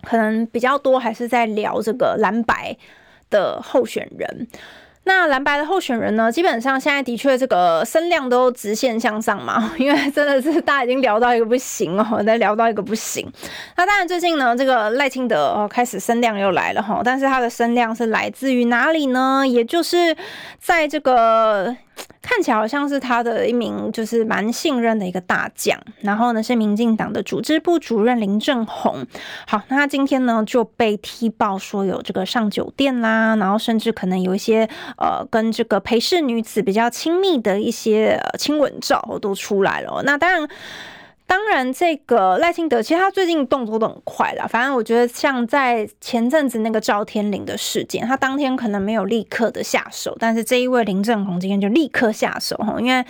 [0.02, 2.76] 可能比较多还是在聊这个蓝白
[3.30, 4.48] 的候选人。
[5.04, 13.28] 那蓝白的候选人呢，基本上现在的确这个声量都直线向上嘛， 因为真的是大家已经聊到一个不行哦，在聊到一个不行。
[13.76, 19.44] 那当然最近呢，这个赖清德哦开始声量又来了哈，但是他的声量是来自于哪里呢？
[19.46, 20.16] 也就是
[20.58, 21.76] 在这个。
[22.22, 29.04] 看起来好像是他的一名就是蛮信任的一个大将，然后呢是民进党的组织部主任林正宏。
[29.46, 40.02] 好，那他今天呢就被踢爆说有这个上酒店啦，然后甚至可能有一些呃跟这个陪侍女子比较亲密的一些亲吻照都出来了。
[40.04, 40.48] 那当然。
[41.32, 44.46] 当然，这个赖清德其实他最近动作都很快啦。
[44.46, 53.02] 反正我觉得，像在前阵子那个赵天麟的事件，他当天可能没有立刻的下手，但是这一位林正宏今天就立刻下手，因为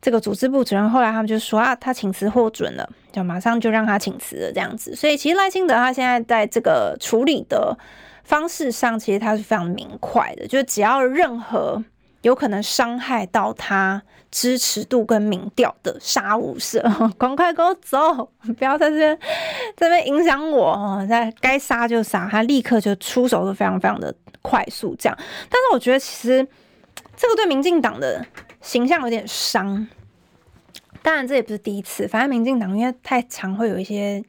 [0.00, 4.96] 这个组织部主任后来他们就说啊，他请辞获准了，就马上就让他请辞了这样子。
[4.96, 7.76] 所以其实赖清德他现在在这个处理的
[8.24, 11.84] 方式上，其实他是非常明快的，就是只要任何
[12.22, 14.02] 有可能伤害到他。
[14.30, 16.82] 支持度跟民调的杀无赦，
[17.16, 18.30] 赶快给我走！
[18.58, 19.18] 不要在这边
[19.76, 21.04] 这边影响我。
[21.08, 24.94] 在该杀就杀，他立刻就出手，都非常非常的快速。
[24.98, 26.46] 这样，但是我觉得其实
[27.16, 28.24] 这个对民进党的
[28.60, 29.86] 形象有点伤。
[31.02, 34.22] 当然，这也不是第一次，反正民进党因为太常会有一些。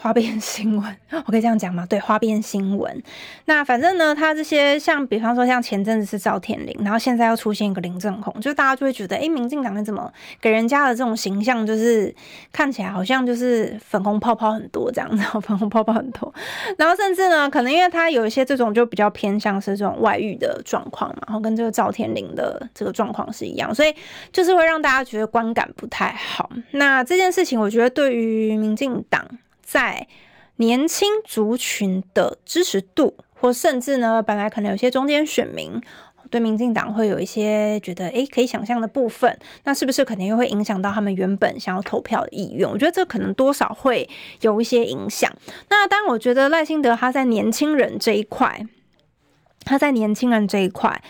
[0.00, 1.84] 花边新闻， 我可以这样讲吗？
[1.84, 3.02] 对，花边新闻。
[3.46, 10.08] 那反正呢，他这些像，比方说像前阵子是赵天麟，然后现在又出现一个林正宏，就大家就会觉得，哎、欸，民进党怎么
[10.40, 12.14] 给人家的这种形象，就是
[12.52, 16.32] 看起来好像就是粉红泡泡很多这样子， 粉红泡泡很多。
[16.76, 23.92] 然后甚至呢，可能因为他有一些这种就比较偏向是这种外遇的状况嘛，然后跟这个赵天麟的这个状况是一样，所以
[24.32, 26.48] 就是会让大家觉得观感不太好。
[26.70, 29.26] 那这件事情，我觉得对于民进党。
[29.70, 30.06] 在
[30.56, 35.78] 年轻族群的支持度，或甚至呢，本来可能有些中间选民
[36.30, 42.66] 对民进党会有一些觉得，诶，可以想象的部分，那是不是可能又会影响到他们原本想要投票的意愿？
[42.66, 44.08] 我觉得这可能多少会
[44.40, 45.30] 有一些影响。
[45.68, 48.66] 那当然，我觉得赖清德他在年轻人这一块，
[49.64, 51.02] 他在年轻人这一块。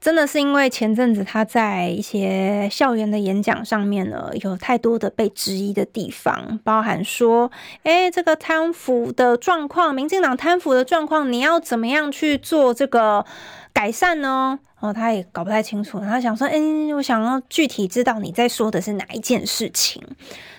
[0.00, 7.50] 真的是因为前阵子他在一些校园的演讲上面呢，有太多的被质疑的地方，包含说，
[7.82, 13.26] 诶，这个贪腐的状况，民进党贪腐的状况，你要怎么样去做这个
[13.72, 14.60] 改善呢？
[14.78, 20.00] 哦，他也搞不太清楚，他想说，诶，我想要具体知道你在说的是哪一件事情。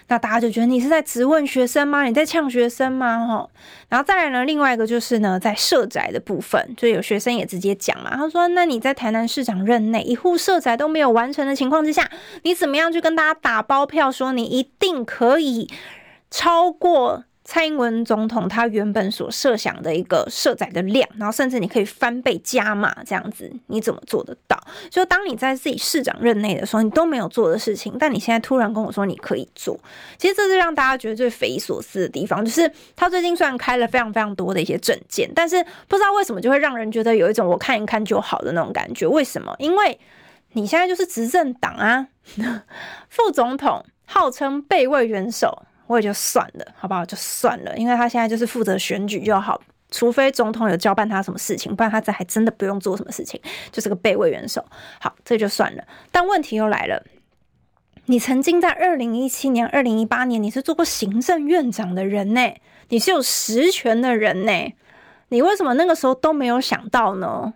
[0.10, 2.04] 那大家就觉得你是在质问学生吗？
[2.04, 3.26] 你在呛学生吗？
[3.26, 3.50] 哈，
[3.88, 12.10] 然后再来呢，另外一个就是呢，在社宅的部分，就有学生也直接讲嘛，他说：“那你在台南市长任内，一户社宅都没有完成的情况之下，
[12.44, 15.70] 你怎么样去跟大家打包票，说你一定可以
[16.30, 24.56] 超过？”蔡英文总统他原本所设想的一个社宅的量，然后甚至你可以翻倍加码这样子，你怎么做得到？
[24.92, 29.76] 就当你在自己市长任内的时候，你都没有做的事情，但你现在突然跟我说你可以做，
[30.20, 32.46] 其实这是让大家觉得最匪夷所思的地方。
[32.46, 39.08] 就是他最近虽然开了非常非常多的一些证件，但是不知道为什么就会让人觉得有一种我看一看就好的那种感觉。
[39.08, 39.56] 为什么？
[39.58, 40.00] 因为
[40.52, 42.10] 你现在就是执政党啊，
[43.10, 45.64] 副总统号称备位元首。
[45.90, 47.04] 我也就算了，好不好？
[47.04, 49.60] 就算了，因为他现在就是负责选举就好，
[49.90, 54.64] 除非总统有交办他什么事情，不然他这还真的不用做什么事情，就是个备位元首。
[55.02, 55.84] 好，这就算了。
[56.12, 57.04] 但问题又来了，
[58.06, 62.54] 你曾经在二零一七年、二零一八年，你是做过行政院长的人呢，
[62.90, 64.74] 你是有实权的人呢，
[65.30, 67.56] 你为什么那个时候都没有想到呢？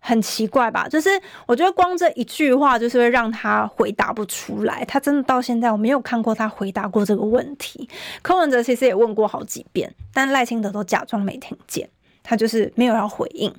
[0.00, 0.88] 很奇怪吧？
[0.88, 1.08] 就是
[1.46, 4.84] 我觉得光这一句话，就是会让他回答不出来。
[4.86, 7.88] 他真的到现在，我没有看过他回答过这个问题。
[8.22, 11.88] 柯文哲其实也问过好几遍，但赖清德都假装没听见，
[12.22, 13.54] 他就是没有要回应。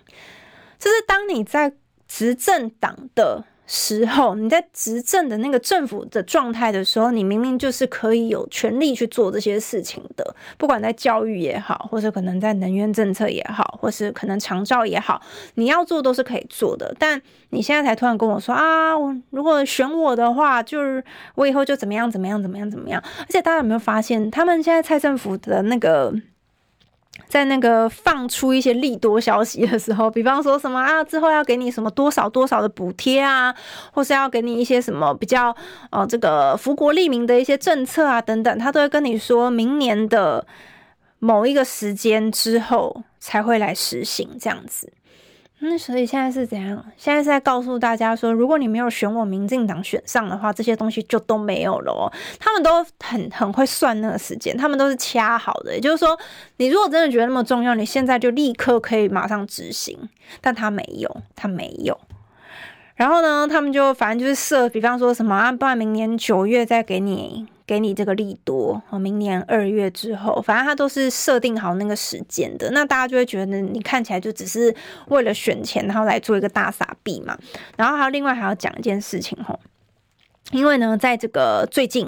[0.78, 1.72] 就是当你在
[2.08, 3.46] 执政党的。
[3.74, 15.22] 时候，你在执政的那个政府的状态的时候，你明明就是可以有权利去做这些事情的，不管在教育也好，或者可能在能源政策也好，或是可能长照也好，
[15.54, 16.94] 你要做都是可以做的。
[17.00, 18.92] 但你现在才突然跟我说啊，
[19.30, 21.02] 如果选我的话，就是
[21.36, 23.02] 我以后就怎么样怎么样怎么样怎么样。
[23.20, 26.14] 而且大家有没有发现，他们现在蔡政府的那个。
[27.28, 33.54] 在那个放出一些利多消息的时候，比方说什么啊，之后要给你什么多少多少的补贴啊，
[33.94, 35.56] 或是要给你一些什么比较
[35.92, 40.46] 呃这个福国利民的一些政策啊等等，他都会跟你说明年的
[41.20, 44.92] 某一个时间之后才会来实行这样子。
[45.64, 46.84] 那、所以现在是怎样？
[46.98, 52.12] 现在是在告诉大家说，如果你没有选我民进党选上的话，这些东西就都没有了。
[52.40, 55.76] 他们都很很会算那个时间，他们都是掐好的。
[55.76, 56.18] 也就是说，
[56.58, 60.10] 你如果真的觉得那么重要，你现在就立刻可以马上执行。
[60.42, 62.00] 但他没有，他没有。
[62.96, 67.48] 然后呢，他们就反正就是设，比方说什么啊，不然明年九月再给你。
[67.72, 72.70] 给你这个利多，明年二月之后，反正他都是设定好那个时间的。
[72.72, 74.76] 那大家就会觉得，你看起来就只是
[75.08, 77.38] 为了选钱，然后来做一个大傻逼嘛。
[77.78, 79.58] 然后还有另外还要讲一件事情吼，
[80.52, 82.06] 因为呢，在这个最近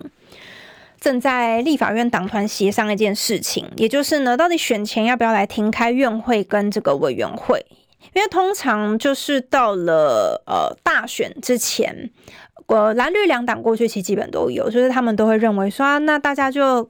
[1.00, 7.66] 正在立法院党团协商一件事情，也就是呢，到底选前要不要来停开院会跟这个委员会？
[8.14, 12.12] 因为通常就是到了呃大选之前。
[12.68, 16.90] 我蓝绿两党过去其实基本都有，就是他们都会认为说，那大家就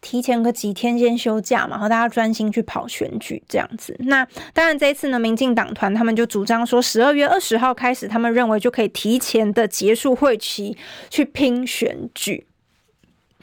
[0.00, 3.96] 提前个几天先休假嘛，然后大家专心去跑选举这样子。
[4.00, 10.76] 那当然这一次呢，民进党团他们就主张说，十二月二十号开始，他们认为就可以提前的结束会期
[11.10, 12.46] 去拼选举。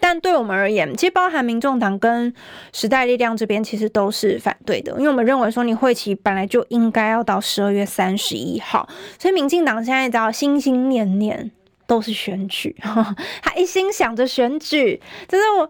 [0.06, 2.34] 但对我们而言，其实包含民众党跟
[2.74, 8.86] 时代力量这边，其实都是反对的，因为我们认为说，你会期本来就应该要到十二月三十一号，
[9.18, 11.50] 所以民进党现在只要心心念念
[11.88, 12.76] 都是选举，
[13.42, 15.66] 他一心想着选举，就是我，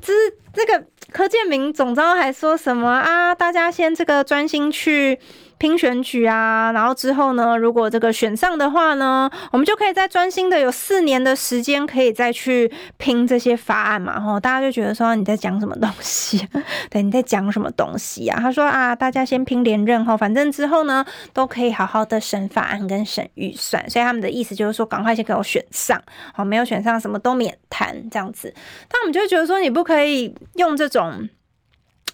[0.00, 3.32] 就是这个柯建明总召还说什么啊？
[3.32, 5.20] 大家先这个专心去。
[5.58, 14.20] 拼选举啊，然后之后呢，如果这个选上的话呢，我们就可以再专心的有四年的时间，可以再去拼这些法案嘛。
[14.20, 16.48] 吼，大家就觉得说你在讲什么东西？
[16.88, 18.38] 对，你在讲什么东西啊？
[18.40, 26.00] 他说啊，大家先拼连任吼，反正之后呢都可以好好的审法案跟审预算，所以他们的意思就是说，赶快先给我选上，
[26.32, 28.54] 好，没有选上什么都免谈这样子。
[28.88, 31.28] 但我们就会觉得说，你不可以用这种。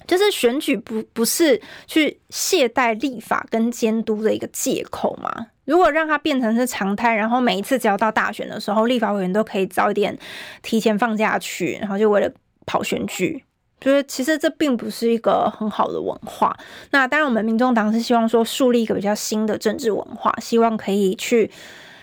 [0.07, 5.47] 就是选举不不是去懈怠立法跟监督的一个借口嘛？
[5.65, 10.17] 如果让它变成是常态，然后每一次只要到大选的时候，立法委员都可以早一点
[10.63, 12.31] 提前放假去，然后就为了
[12.67, 13.43] 跑选举，
[13.81, 16.55] 就是其实这并不是一个很好的文化。
[16.91, 21.51] 那当然，我们民众党是希望说树立一个比较新的政治文化，希望可以去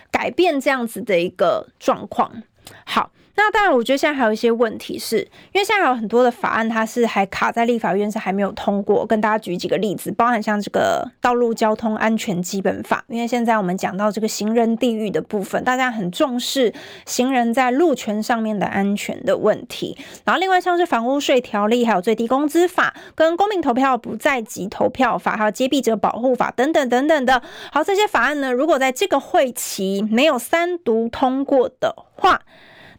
[0.09, 2.43] 改变这样子的一个状况。
[2.85, 3.11] 好。
[3.43, 5.17] 那当然，我觉得现在还有一些问题是，
[5.51, 9.03] 因为现在还有很多的法案，它是还卡在立法院，是还没有通过。
[9.03, 16.71] 跟大家举几个例子，包含像这个《道路交通安全基本法》，因为现在我们讲到这个行人地域的部分，大家很重视
[17.07, 19.97] 行人在路权上面的安全的问题。
[20.23, 27.41] 然后另外像是房屋税条例，还有最低工资法，跟公民投票不在籍投票法，还有揭弊者保护法等等等等的。
[27.71, 32.41] 好，这些法案呢，如果在这个会期没有三读通过的话，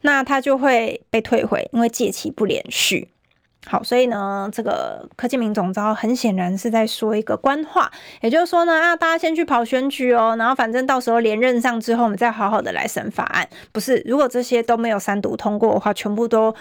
[0.02, 3.08] 那它就会被退回，因为届期不连续。
[3.64, 7.88] 好，所以呢，这个柯建铭总招很显然是在说一个官话，
[8.20, 13.48] 也就是说呢，啊，大家先去跑选举哦，然后反正到时候连任上之后，我们再好好的来审法案。
[13.70, 16.52] 不是，如果这些都没有三读通过的话，全部都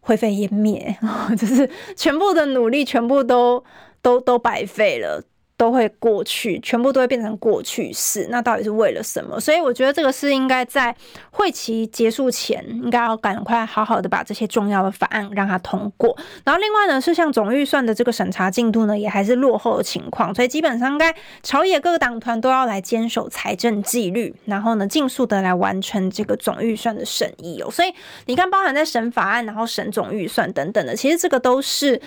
[0.00, 0.96] 灰飞烟灭，
[1.38, 3.62] 就是全部的努力全部都
[4.02, 5.22] 都都白费了。
[5.60, 8.26] 都会过去，全部都会变成过去式。
[8.30, 9.38] 那到底是为了什么？
[9.38, 10.96] 所以我觉得这个是应该在
[11.30, 16.16] 会期结束前，应该要赶快好好的把这些重要的法案让它通过。
[16.46, 20.34] 然后另外呢，是像总预算的这个审查进度呢，也还是落后的情况。
[20.34, 27.70] 所以基本上，应该朝野各个党团都要来坚守财政纪律，然后呢，尽速的来完成这个总预算的审议哦。
[27.70, 27.92] 所以
[28.24, 32.00] 你看，包含在审法案，然后审总预算等等的，其实这个都是。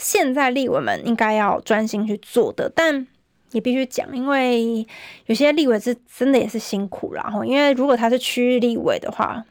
[0.00, 3.06] 现在立委们应该要专心去做的，但
[3.52, 4.86] 也必须讲，因为
[5.26, 7.44] 有些立委是真的也是辛苦然后。
[7.44, 9.44] 因为如果他是区域立委的话，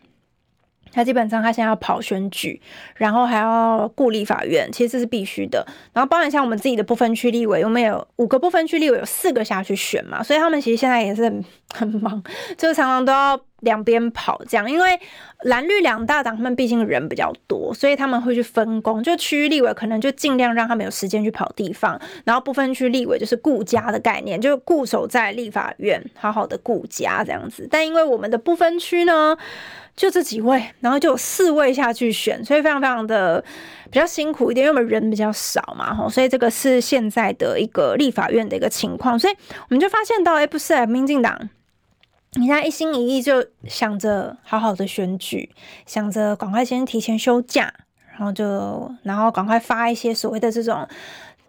[0.91, 2.59] 他基本上他现在要跑选举，
[2.95, 5.63] 然后还要顾立法院，其实这是必须的。
[5.93, 11.45] 然后包含像我们自己的不分区立委，我们有五个不分区立委，有四个下去选嘛，所以他们其实现在也是很
[11.75, 12.23] 很忙，
[12.57, 14.69] 就常常都要两边跑这样。
[14.69, 14.99] 因为
[15.43, 19.01] 蓝绿两大党他们毕竟人比较多，所以他们会去分工。
[19.01, 27.67] 就区域立委可能就尽量让他们有时间去跑地方，然后不分区立委就是顾家的概念，就固守在立法院，好好的顾家这样子。
[27.69, 29.37] 但因为我们的不分区呢，
[29.95, 33.43] 就这几位，然后就有四位下去选，所以非常非常的
[33.89, 41.49] 比较辛苦一点，因为我们人比较少嘛，吼，所以这个是现在的一个立法院的一个情况，所以我们就发现到，哎，不是，民进党，
[42.33, 45.49] 你现在一心一意就想着好好的选举，
[45.85, 47.73] 想着赶快先提前休假，
[48.11, 50.87] 然后就然后赶快发一些所谓的这种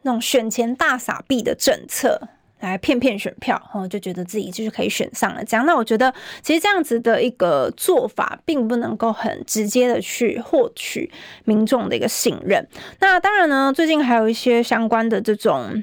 [0.02, 2.28] 那种选前大傻币的政策。
[2.60, 5.42] 来骗骗选票，哦，就觉得自己就是可以选上了。
[5.42, 6.12] 这样，那我觉得
[6.42, 11.10] 其实这样子的一个做法，并不能够很直接的去获取
[11.46, 12.68] 民众的一个信任。
[12.98, 15.82] 那当然呢，最近还有一些相关的这种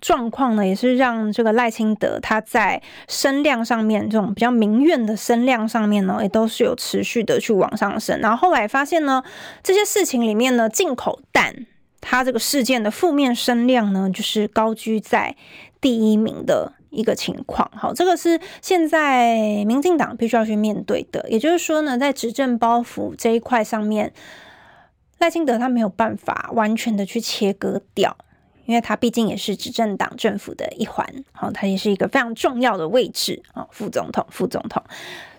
[0.00, 8.20] 状况呢，也是让这个赖清德他在声量上面，这种比较民怨的声量上面呢，也都是有持续的去往上升。
[8.20, 9.22] 然后后来发现呢，
[9.62, 11.66] 这些事情里面呢，进口蛋。
[12.00, 15.34] 他这个事件的负面声量呢，就是高居在
[15.80, 17.68] 第一名的一个情况。
[17.74, 21.28] 好，这个是现在民进党必须要去面对的。
[21.28, 24.12] 也就是说呢，在执政包袱这一块上面，
[25.18, 28.16] 赖清德他没有办法完全的去切割掉，
[28.68, 31.04] 因为他毕竟也是执政党政府的一环。
[31.32, 34.82] 好，他也是一个非常重要的位置啊，副总统，副总统。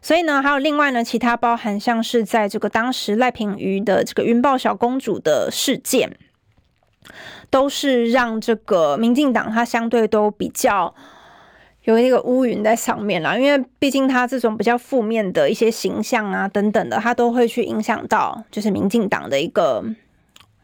[0.02, 6.18] 所以呢，还有另外呢，其他包含像是在这个当时赖品妤的这个云豹小公主的事件。
[7.50, 10.94] 都是让这个民进党它相对都比较
[11.86, 19.84] 有一个乌云在上面啦，因为毕竟他这种比较负面的一些形象啊等等的，他都会去影响到就是民进党的一个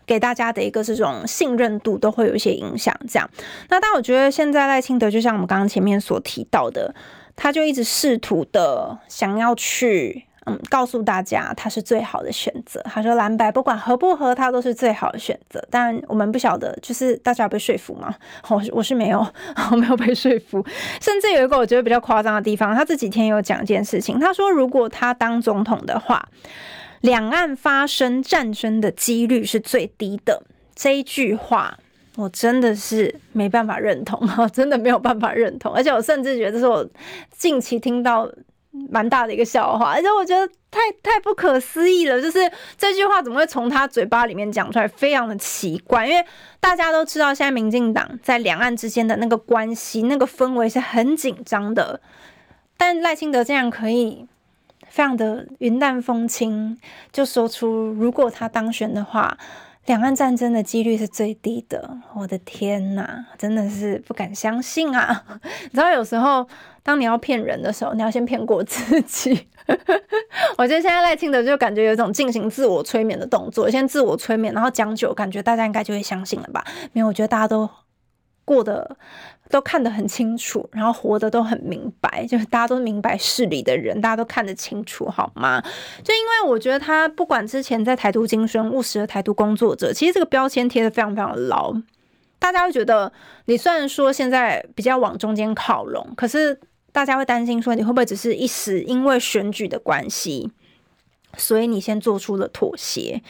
[0.05, 2.95] 给大家的一个这种信任度都会有一些影响。
[3.07, 3.29] 这样，
[3.69, 6.93] 那但我觉得现在赖清德就像我们刚刚前面所提到的，
[7.35, 10.25] 他就一直试图的想要去。
[10.47, 12.79] 嗯，告诉大家他是最好的选择。
[12.83, 15.59] 他说蓝白不管合不合，他都是最好的选择。
[15.71, 18.13] 但我们不晓得，就是大家被说服吗？
[18.49, 19.25] 我 我是没有，
[19.71, 20.63] 我没有被说服。
[21.01, 24.19] 甚至有一个我觉得比较夸张的地方，他这几天有讲一件事情。
[24.19, 26.23] 他说，如果他当总统的话，
[27.05, 30.43] 两岸发生战争的几率是最低的。
[30.75, 31.77] 这一句话
[32.15, 35.73] 我真的是没办法认同， 真的没有办法认同。
[35.73, 36.87] 而且我甚至觉得是我
[37.31, 38.29] 近期听到。
[38.89, 42.21] 蛮大的一个笑话，而且我觉得太太不可思议了。
[42.21, 42.39] 就是
[42.77, 46.05] 这句话怎么会从他嘴巴里面讲出来，非常的奇怪。
[46.05, 46.21] 因为
[46.59, 52.01] 大家都知道，现在民进党在两岸之间的那个关系、那个氛围是很紧张的。
[52.75, 54.27] 但赖清德这样可以
[54.95, 56.77] 非常的云淡风轻，
[57.11, 59.37] 就说出如果他当选的话，
[59.87, 65.21] 两岸战争的几率是最低的，我的天哪，真的是不敢相信啊！
[65.63, 66.47] 你知道，有时候
[66.81, 69.47] 当你要骗人的时候，你要先骗过自己。
[70.57, 76.63] 我觉得现在赖清德就感觉有一种进行自我催眠的动作，先自我催眠，然后讲久，感觉大家应该就会相信了吧？
[76.93, 77.69] 没有，我觉得大家都
[78.45, 78.95] 过得
[79.49, 85.61] 都看得很清楚，然后活得都很明白，就是大家都明白事理的人，大家都看得清楚，好吗？
[86.03, 91.73] 就因为我觉得他不管之前在台独精神务实的台独工作者，其实这个标签贴得非常非常牢，
[92.39, 93.11] 大家会觉得
[93.45, 96.59] 你虽然说现在比较往中间靠拢，可是
[96.91, 100.51] 大家会担心说你会不会只是一时因为选举的关系，
[101.35, 103.21] 所以你先做出了妥协。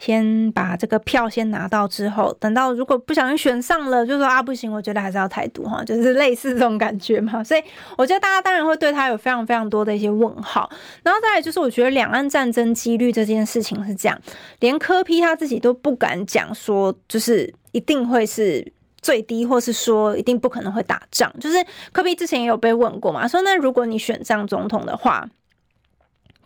[0.00, 7.42] 先把这个票先拿到之后，等到如果不小心选上了，就说啊不行，我觉得还是要台独哈，就是类似这种感觉嘛。
[7.44, 7.62] 所以
[7.98, 10.68] 我觉得大家当然会对他有非常非常多的一些问号。
[11.02, 14.18] 然后再来就是，我觉得两岸战争几率这件事情是这样，
[14.60, 18.72] 连柯 P 他自己都不敢讲说，就是一定会是
[19.02, 21.30] 最低，或是说一定不可能会打仗。
[21.38, 25.28] 就是柯 P 之前也有被问过嘛，说那如果你选上总统的话。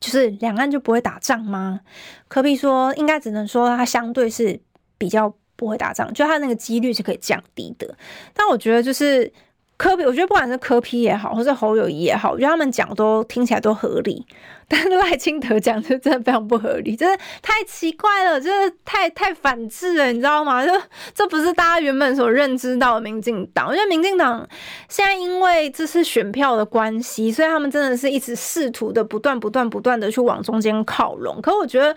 [0.05, 1.81] 就是两岸就不会打仗吗？
[2.29, 4.61] 科比说，应该只能说他相对是
[4.99, 7.97] 比较不会打仗，就他那个几率是可以降低的。
[8.35, 9.33] 但我觉得就是。
[9.77, 14.25] 科比我觉得不管是科比也好，或是侯友宜也好，我觉得他们讲都听起来都合理。
[14.67, 20.65] 但是赖清德讲就真的非常不合理，真的太奇怪了，就是太太反智了，你知道吗？
[20.65, 20.73] 就
[21.13, 23.67] 这不是大家原本所认知到的民进党。
[23.69, 24.49] 我觉得民进党
[24.89, 31.41] 现在因为这是选票的关系，所以他们真的是一直试图的不断、不断、不断的去往中间靠拢。
[31.43, 31.95] 可我觉得。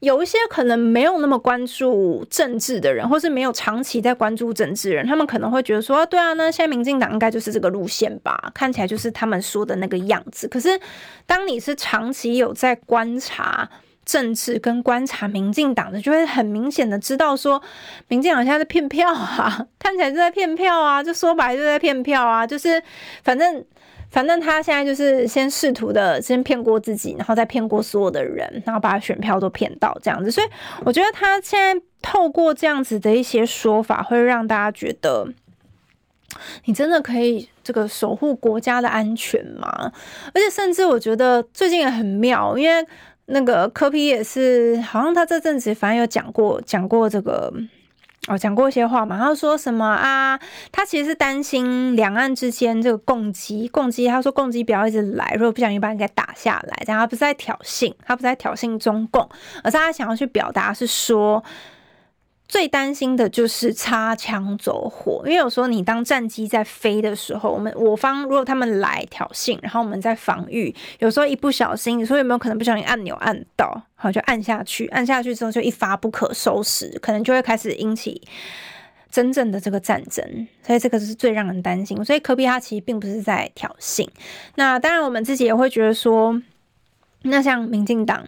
[0.00, 8.52] 有一些可能没有那么关注政治的人，或是没有长期在关注政治人，他们可能会觉得说：“对啊，那现在民进党应该就是这个路线吧？
[8.54, 10.78] 看起来就是他们说的那个样子。”可是，
[11.24, 13.68] 当你是长期有在观察
[14.04, 17.62] 政治跟观察民进党的，就会很明显的知道说，
[18.08, 22.82] 民进党现在在骗票啊， 看起来就在骗票啊，就说白了就在骗票啊，就是
[23.24, 23.64] 反正。
[24.10, 30.30] 反正他现在就是先试图的先骗过自己，然后再骗过所有的人，然后把选票都骗到这样子。
[30.30, 30.46] 所以
[30.84, 35.28] 我觉得他现在透过这样子的一些说法，会让大家觉得
[36.64, 39.92] 你真的可以这个守护国家的安全吗？
[40.32, 42.86] 而且甚至我觉得最近也很妙，因为
[43.26, 47.52] 那个柯 P 也是，好像他这阵子反正有讲过讲过这个。
[48.26, 50.38] 哦，讲过一些话嘛，他说什么啊？
[50.72, 54.06] 他其实是担心两岸之间这个共击，共击。
[54.08, 59.28] 他说共击不要一直来，如果不小心把你给打下来，这样他不是在挑衅，他不是在挑衅中共，
[59.62, 61.42] 而是他想要去表达是说。
[62.48, 78.22] 最担心的就是擦枪走火，因为有时候你当战机在飞的时候，我们我方如果他们来挑衅，然后我们在防御，有时候一不小心，你说有没有可能不小心按钮按到，好就按下去，按下去之后就一发不可收拾，可能就会开始引起
[79.10, 82.04] 真正的这个战争，所以这个是最让人担心。
[82.04, 84.06] 所以科比他其实并不是在挑衅，
[84.54, 86.40] 那当然我们自己也会觉得说，
[87.22, 88.24] 那像民进党。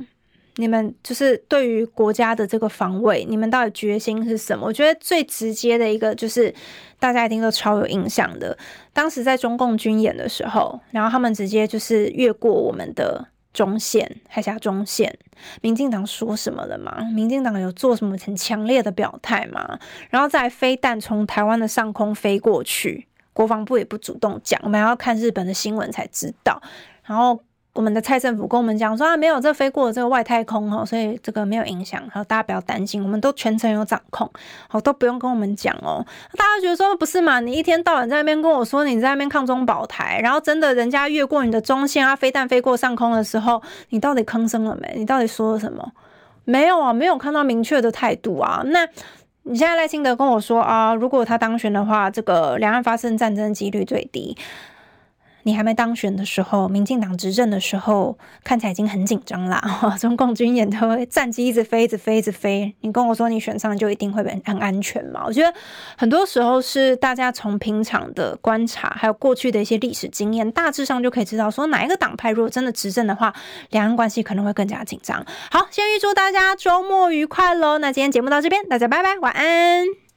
[0.61, 4.67] 你们就是对于国家的这个防卫，你们到底决心是什么？
[4.67, 6.53] 我觉得最直接的一个就是
[6.99, 8.59] 大家一定都超有印象的，
[8.93, 15.17] 当时在中共军演的时候，然后他们直接就是越过我们的中线，海峡中线。
[15.63, 17.03] 民进党说什么了吗？
[17.15, 19.79] 民进党有做什么很强烈的表态吗？
[20.11, 26.61] 然后再飞弹从台湾的上空飞过去，国防部也不主动讲，我们要看日本的新闻才知道。
[27.05, 27.41] 然后。
[27.79, 34.29] 我们的蔡政府跟我们讲说啊，没有这飞过这个外太空哦，所以这个没有影响，然后大家不要担心，我们都全程有掌控，
[34.66, 36.05] 好，都不用跟我们讲哦。
[36.37, 37.39] 大家觉得说不是嘛？
[37.39, 44.95] 你一天到晚在那边跟我说你在那边抗中保台，然后真的人家越过你的中线啊，飞弹飞过上空的时候，你到底吭声了没？
[44.97, 45.93] 你到底说了什么？
[46.45, 48.61] 没有啊，没有看到明确的态度啊。
[48.64, 48.85] 那
[49.45, 54.37] 你现在赖清德跟我说啊，如果他当选的话，这个两岸发生战争几率最低。
[55.45, 59.62] 你还没当选的时候，民进党执政的时候，看起来已经很紧张啦。
[59.99, 62.74] 中共军演都会战机一直飞，一直飞，一直飞。
[62.80, 65.22] 你跟我说你选上就一定会很安全吗？
[65.26, 65.53] 我觉得
[65.97, 73.32] 很多时候是大家从平常的观察，还有过去的一些历史经验，大致上就可以知道说哪一个党派如果真的执政的话，
[73.70, 75.24] 两岸关系可能会更加紧张。
[75.51, 77.78] 好，先预祝大家周末愉快喽！
[77.78, 80.08] 那今天节目到这边，大家拜拜，晚安。